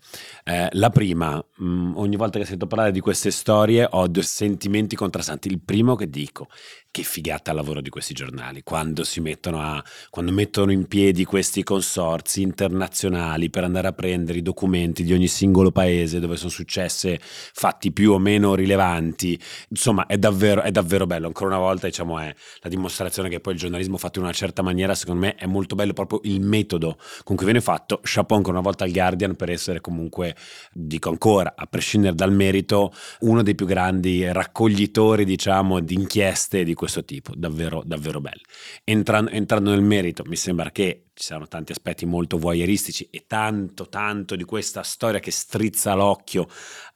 Eh, 0.45 0.69
la 0.73 0.91
prima, 0.91 1.37
mh, 1.37 1.65
mm, 1.65 1.97
ogni 1.97 2.17
volta 2.17 2.39
che 2.39 2.45
sento 2.45 2.67
parlare 2.67 2.93
di 2.93 3.01
queste 3.01 3.31
storie 3.31 3.87
ho 3.91 4.07
due 4.09 4.23
sentimenti 4.23 4.97
contrastanti. 4.97 5.49
Il 5.49 5.61
primo 5.61 5.95
che 5.95 6.09
dico, 6.09 6.49
che 6.97 7.03
figata 7.03 7.51
il 7.51 7.57
lavoro 7.59 7.83
di 7.83 7.91
questi 7.91 8.15
giornali, 8.15 8.63
quando 8.63 9.05
si 9.05 9.21
mettono 9.21 9.61
a, 9.61 9.85
quando 10.09 10.33
mettono 10.33 10.73
in 10.73 10.87
piedi 10.87 11.25
questi 11.25 11.63
consorzi 11.63 12.41
internazionali 12.41 13.51
per 13.51 13.65
andare 13.65 13.89
a 13.89 13.93
prendere 13.93 14.39
i 14.39 14.43
documenti 14.43 15.05
di 15.05 15.13
ogni 15.13 15.29
singolo 15.29 15.71
paese 15.71 16.21
dove 16.21 16.37
sono 16.37 16.49
successe 16.49 17.19
fatti 17.21 17.93
più 17.93 18.13
o 18.13 18.19
meno 18.19 18.55
rilevanti. 18.55 19.39
Insomma, 19.69 20.07
è 20.07 20.17
davvero, 20.17 20.63
è 20.63 20.71
davvero 20.71 21.07
bello. 21.07 21.27
Ancora 21.27 21.51
una 21.51 21.65
volta, 21.65 21.87
diciamo, 21.87 22.19
è 22.19 22.35
la 22.61 22.69
dimostrazione 22.71 23.29
che 23.29 23.41
poi 23.41 23.53
il 23.53 23.59
giornalismo 23.59 23.99
fatto 23.99 24.19
in 24.19 24.25
una 24.25 24.33
certa 24.33 24.63
maniera, 24.63 24.95
secondo 24.95 25.21
me, 25.21 25.35
è 25.35 25.45
molto 25.45 25.75
bello 25.75 25.93
proprio 25.93 26.21
il 26.25 26.41
metodo 26.41 26.97
con 27.25 27.37
cui 27.37 27.45
viene 27.45 27.61
fatto. 27.61 28.01
Chapeau 28.03 28.39
ancora 28.39 28.57
una 28.57 28.67
volta 28.67 28.85
al 28.85 28.91
Guardian 28.91 29.26
per 29.35 29.51
essere 29.51 29.81
comunque, 29.81 30.37
dico 30.73 31.09
ancora, 31.09 31.55
a 31.57 31.67
prescindere 31.67 32.15
dal 32.15 32.33
merito, 32.33 32.93
uno 33.21 33.43
dei 33.43 33.55
più 33.55 33.67
grandi 33.67 34.31
raccoglitori, 34.31 35.25
diciamo, 35.25 35.81
di 35.81 35.95
inchieste 35.95 36.63
di 36.65 36.75
questo 36.75 37.05
tipo, 37.05 37.33
davvero, 37.35 37.83
davvero 37.85 38.21
bello. 38.21 38.43
Entrando, 38.85 39.31
entrando 39.31 39.71
nel 39.71 39.83
merito, 39.83 40.23
mi 40.27 40.37
sembra 40.37 40.71
che 40.71 41.06
ci 41.17 41.25
saranno 41.25 41.49
tanti 41.49 41.73
aspetti 41.73 42.05
molto 42.05 42.37
voyeuristici 42.37 43.09
e 43.11 43.25
tanto, 43.27 43.89
tanto 43.89 44.37
di 44.37 44.45
questa 44.45 44.83
storia 44.83 45.19
che 45.19 45.31
strizza 45.31 45.95
l'occhio 45.95 46.47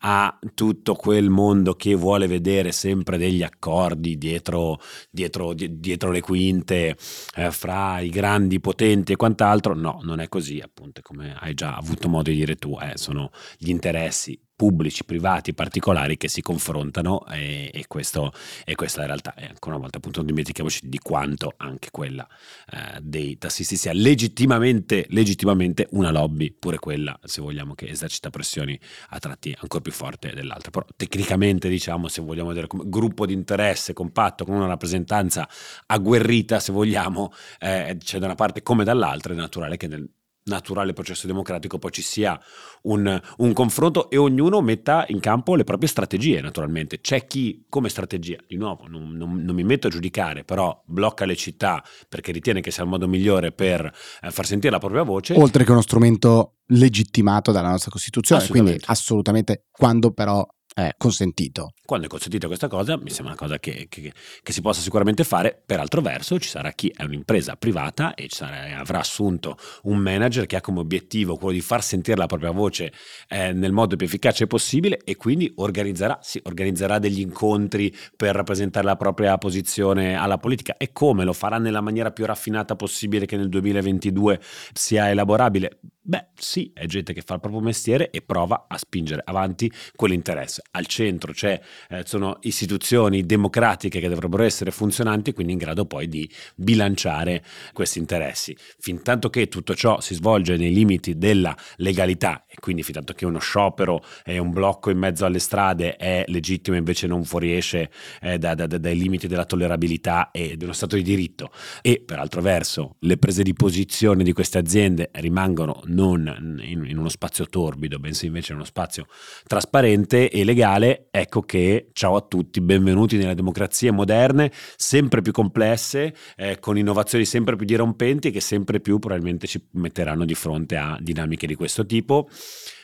a 0.00 0.38
tutto 0.52 0.94
quel 0.94 1.30
mondo 1.30 1.74
che 1.74 1.94
vuole 1.94 2.26
vedere 2.26 2.70
sempre 2.70 3.16
degli 3.16 3.42
accordi 3.42 4.18
dietro, 4.18 4.78
dietro, 5.10 5.54
dietro 5.54 6.10
le 6.10 6.20
quinte 6.20 6.98
eh, 7.34 7.50
fra 7.50 8.00
i 8.00 8.10
grandi 8.10 8.60
potenti 8.60 9.12
e 9.12 9.16
quant'altro. 9.16 9.74
No, 9.74 10.00
non 10.02 10.20
è 10.20 10.28
così, 10.28 10.60
appunto, 10.60 11.00
come 11.00 11.34
hai 11.40 11.54
già 11.54 11.74
avuto 11.74 12.10
modo 12.10 12.28
di 12.28 12.36
dire 12.36 12.56
tu, 12.56 12.76
eh, 12.78 12.98
sono 12.98 13.30
gli 13.56 13.70
interessi 13.70 14.38
pubblici, 14.60 15.04
privati, 15.04 15.54
particolari 15.54 16.18
che 16.18 16.28
si 16.28 16.42
confrontano 16.42 17.24
e, 17.28 17.70
e, 17.72 17.86
questo, 17.86 18.30
e 18.66 18.74
questa 18.74 18.98
è 18.98 19.00
la 19.00 19.06
realtà. 19.06 19.32
E 19.34 19.46
ancora 19.46 19.76
una 19.76 19.84
volta 19.84 19.96
appunto 19.96 20.18
non 20.18 20.26
dimentichiamoci 20.26 20.86
di 20.86 20.98
quanto 20.98 21.54
anche 21.56 21.88
quella 21.90 22.28
eh, 22.70 22.98
dei 23.00 23.38
tassisti 23.38 23.76
sia 23.76 23.94
legittimamente, 23.94 25.06
legittimamente 25.08 25.86
una 25.92 26.10
lobby, 26.10 26.52
pure 26.52 26.78
quella 26.78 27.18
se 27.24 27.40
vogliamo 27.40 27.72
che 27.74 27.88
esercita 27.88 28.28
pressioni 28.28 28.78
a 29.08 29.18
tratti 29.18 29.56
ancora 29.58 29.82
più 29.82 29.92
forti 29.92 30.28
dell'altra. 30.34 30.70
Però 30.70 30.84
tecnicamente 30.94 31.70
diciamo 31.70 32.08
se 32.08 32.20
vogliamo 32.20 32.48
vedere 32.48 32.66
come 32.66 32.82
gruppo 32.84 33.24
di 33.24 33.32
interesse 33.32 33.94
compatto 33.94 34.44
con 34.44 34.56
una 34.56 34.66
rappresentanza 34.66 35.48
agguerrita 35.86 36.60
se 36.60 36.70
vogliamo, 36.70 37.32
eh, 37.60 37.96
c'è 37.98 38.18
da 38.18 38.26
una 38.26 38.34
parte 38.34 38.60
come 38.60 38.84
dall'altra, 38.84 39.32
è 39.32 39.36
naturale 39.36 39.78
che 39.78 39.86
nel 39.86 40.06
naturale 40.50 40.92
processo 40.92 41.26
democratico 41.26 41.78
poi 41.78 41.90
ci 41.90 42.02
sia 42.02 42.38
un, 42.82 43.20
un, 43.38 43.52
confronto 43.52 44.10
e 44.10 44.16
ognuno 44.16 44.60
metta 44.60 45.04
in 45.08 45.20
campo 45.20 45.54
le 45.54 45.64
proprie 45.64 45.88
strategie 45.88 46.40
naturalmente. 46.40 47.00
C'è 47.00 47.26
chi 47.26 47.64
come 47.68 47.88
strategia 47.88 48.38
di 48.46 48.56
nuovo 48.56 48.86
non, 48.86 49.16
non, 49.16 49.42
non 49.42 49.54
mi 49.54 49.64
metto 49.64 49.86
a 49.86 49.90
giudicare 49.90 50.44
però 50.44 50.82
blocca 50.84 51.24
le 51.24 51.36
città 51.36 51.82
perché 52.08 52.32
ritiene 52.32 52.60
che 52.60 52.70
sia 52.70 52.82
il 52.82 52.88
modo 52.88 53.08
migliore 53.08 53.52
per 53.52 53.84
eh, 54.22 54.30
far 54.30 54.46
sentire 54.46 54.72
la 54.72 54.78
propria 54.78 55.02
voce. 55.02 55.34
Oltre 55.34 55.64
che 55.64 55.70
uno 55.70 55.82
strumento 55.82 56.56
legittimato 56.66 57.52
dalla 57.52 57.70
nostra 57.70 57.90
Costituzione 57.90 58.46
quindi 58.46 58.76
assolutamente. 58.84 59.66
quando 59.70 60.12
però 60.12 60.46
è 60.74 60.94
consentito. 60.96 61.72
Quando 61.84 62.06
è 62.06 62.08
consentito 62.08 62.46
questa 62.46 62.68
cosa, 62.68 62.96
mi 62.96 63.10
sembra 63.10 63.32
una 63.32 63.40
cosa 63.40 63.58
che, 63.58 63.86
che, 63.88 64.12
che, 64.42 64.52
si 64.52 64.60
possa 64.60 64.80
sicuramente 64.80 65.24
fare. 65.24 65.60
Per 65.64 65.80
altro 65.80 66.00
verso, 66.00 66.38
ci 66.38 66.48
sarà 66.48 66.70
chi 66.70 66.92
è 66.96 67.02
un'impresa 67.02 67.56
privata 67.56 68.14
e 68.14 68.28
sarà, 68.30 68.78
avrà 68.78 69.00
assunto 69.00 69.56
un 69.84 69.98
manager 69.98 70.46
che 70.46 70.56
ha 70.56 70.60
come 70.60 70.80
obiettivo 70.80 71.36
quello 71.36 71.52
di 71.52 71.60
far 71.60 71.82
sentire 71.82 72.16
la 72.16 72.26
propria 72.26 72.52
voce 72.52 72.92
eh, 73.28 73.52
nel 73.52 73.72
modo 73.72 73.96
più 73.96 74.06
efficace 74.06 74.46
possibile 74.46 75.00
e 75.04 75.16
quindi 75.16 75.52
organizzerà, 75.56 76.18
sì, 76.22 76.40
organizzerà 76.44 76.98
degli 76.98 77.20
incontri 77.20 77.94
per 78.16 78.34
rappresentare 78.34 78.86
la 78.86 78.96
propria 78.96 79.36
posizione 79.38 80.14
alla 80.14 80.38
politica. 80.38 80.76
E 80.76 80.92
come 80.92 81.24
lo 81.24 81.32
farà 81.32 81.58
nella 81.58 81.80
maniera 81.80 82.12
più 82.12 82.24
raffinata 82.24 82.76
possibile 82.76 83.26
che 83.26 83.36
nel 83.36 83.48
2022 83.48 84.40
sia 84.72 85.10
elaborabile? 85.10 85.78
Beh, 86.10 86.26
sì, 86.34 86.72
è 86.74 86.86
gente 86.86 87.12
che 87.12 87.22
fa 87.24 87.34
il 87.34 87.40
proprio 87.40 87.62
mestiere 87.62 88.10
e 88.10 88.20
prova 88.20 88.64
a 88.66 88.76
spingere 88.76 89.22
avanti 89.24 89.70
quell'interesse 89.94 90.60
al 90.72 90.86
centro 90.86 91.32
c'è, 91.32 91.60
eh, 91.88 92.02
sono 92.04 92.38
istituzioni 92.40 93.24
democratiche 93.24 94.00
che 94.00 94.08
dovrebbero 94.08 94.42
essere 94.42 94.72
funzionanti, 94.72 95.32
quindi 95.32 95.52
in 95.52 95.60
grado 95.60 95.84
poi 95.84 96.08
di 96.08 96.28
bilanciare 96.56 97.44
questi 97.72 98.00
interessi. 98.00 98.56
Fin 98.80 99.04
tanto 99.04 99.30
che 99.30 99.46
tutto 99.46 99.76
ciò 99.76 100.00
si 100.00 100.14
svolge 100.14 100.56
nei 100.56 100.72
limiti 100.72 101.16
della 101.16 101.56
legalità 101.76 102.44
e 102.48 102.56
quindi 102.58 102.82
fin 102.82 102.94
tanto 102.94 103.12
che 103.12 103.24
uno 103.24 103.38
sciopero 103.38 104.02
e 104.24 104.38
un 104.38 104.50
blocco 104.50 104.90
in 104.90 104.98
mezzo 104.98 105.24
alle 105.26 105.38
strade 105.38 105.94
è 105.94 106.24
legittimo 106.26 106.76
invece 106.76 107.06
non 107.06 107.22
fuoriesce 107.22 107.88
eh, 108.20 108.36
da, 108.36 108.56
da, 108.56 108.66
dai 108.66 108.98
limiti 108.98 109.28
della 109.28 109.44
tollerabilità 109.44 110.32
e 110.32 110.56
dello 110.56 110.72
Stato 110.72 110.96
di 110.96 111.02
diritto 111.02 111.52
e 111.82 112.02
per 112.04 112.18
altro 112.18 112.42
verso 112.42 112.96
le 112.98 113.16
prese 113.16 113.44
di 113.44 113.52
posizione 113.52 114.24
di 114.24 114.32
queste 114.32 114.58
aziende 114.58 115.10
rimangono 115.12 115.82
non 115.84 115.98
non 116.00 116.60
in, 116.62 116.84
in, 116.86 116.96
uno 116.96 117.10
spazio 117.10 117.44
torbido, 117.46 117.98
bensì 117.98 118.26
invece 118.26 118.52
in 118.52 118.58
uno 118.58 118.66
spazio 118.66 119.06
trasparente 119.46 120.30
e 120.30 120.44
legale, 120.44 121.08
ecco 121.10 121.42
che 121.42 121.90
ciao 121.92 122.16
a 122.16 122.22
tutti, 122.22 122.62
benvenuti 122.62 123.18
nelle 123.18 123.34
democrazie 123.34 123.90
moderne, 123.90 124.50
sempre 124.76 125.20
più 125.20 125.32
complesse, 125.32 126.14
eh, 126.36 126.58
con 126.58 126.78
innovazioni 126.78 127.26
sempre 127.26 127.56
più 127.56 127.66
dirompenti 127.66 128.30
che 128.30 128.40
sempre 128.40 128.80
più 128.80 128.98
probabilmente 128.98 129.46
ci 129.46 129.62
metteranno 129.72 130.24
di 130.24 130.34
fronte 130.34 130.76
a 130.76 130.96
dinamiche 131.00 131.46
di 131.46 131.54
questo 131.54 131.84
tipo 131.84 132.28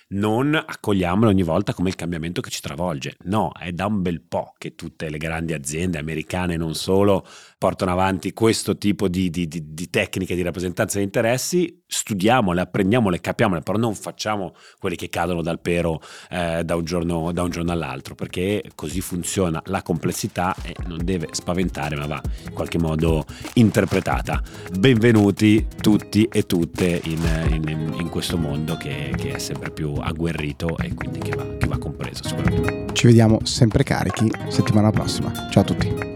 non 0.09 0.55
accogliamolo 0.55 1.31
ogni 1.31 1.43
volta 1.43 1.75
come 1.75 1.89
il 1.89 1.97
cambiamento 1.97 2.41
che 2.41 2.51
ci 2.51 2.61
travolge. 2.61 3.17
No, 3.25 3.53
è 3.59 3.73
da 3.73 3.87
un 3.87 4.03
bel 4.03 4.23
po' 4.23 4.55
che 4.57 4.75
tutte 4.75 5.09
le 5.09 5.19
grandi 5.19 5.53
aziende 5.53 5.99
americane, 5.99 6.57
non 6.57 6.75
solo, 6.75 7.27
portano 7.59 7.91
avanti 7.91 8.33
questo 8.33 8.77
tipo 8.77 9.09
di, 9.09 9.31
di, 9.31 9.49
di, 9.49 9.75
di 9.75 9.91
tecniche 9.91 10.37
di 10.37 10.43
rappresentanza 10.43 10.99
di 10.99 11.05
interessi, 11.05 11.83
studiamole, 11.87 12.61
apprendiamole, 12.61 13.21
capiamole, 13.21 13.61
però 13.61 13.79
non 13.79 13.95
facciamo 13.95 14.55
quelli 14.79 14.97
che 14.97 15.09
cadono 15.09 15.43
dal 15.43 15.61
pero 15.61 16.01
eh, 16.31 16.63
da, 16.65 16.75
un 16.75 16.85
giorno, 16.85 17.33
da 17.33 17.43
un 17.43 17.51
giorno 17.51 17.73
all'altro, 17.73 18.15
perché 18.15 18.63
così 18.75 19.01
funziona 19.01 19.63
la 19.67 19.83
complessità 19.83 20.55
e 20.63 20.75
non 20.87 21.05
deve 21.05 21.29
spaventare, 21.31 21.97
ma 21.97 22.07
va 22.07 22.23
in 22.45 22.53
qualche 22.53 22.79
modo 22.79 23.25
interpretata. 23.55 24.43
Benvenuti 24.79 25.67
tutti 25.81 26.29
e 26.31 26.47
tutte 26.47 27.01
in, 27.05 27.49
in, 27.51 27.95
in 27.99 28.09
questo 28.09 28.37
mondo 28.37 28.77
che, 28.77 29.13
che 29.17 29.33
è 29.33 29.39
sempre 29.39 29.71
più 29.71 29.95
agguerrito 30.01 30.77
e 30.79 30.93
quindi 30.95 31.19
che 31.19 31.35
va, 31.35 31.45
che 31.57 31.67
va 31.67 31.79
compreso 31.79 32.25
sicuramente. 32.25 32.93
Ci 32.93 33.07
vediamo 33.07 33.39
sempre 33.45 33.83
carichi 33.83 34.31
settimana 34.49 34.91
prossima. 34.91 35.33
Ciao 35.51 35.63
a 35.63 35.65
tutti. 35.65 36.16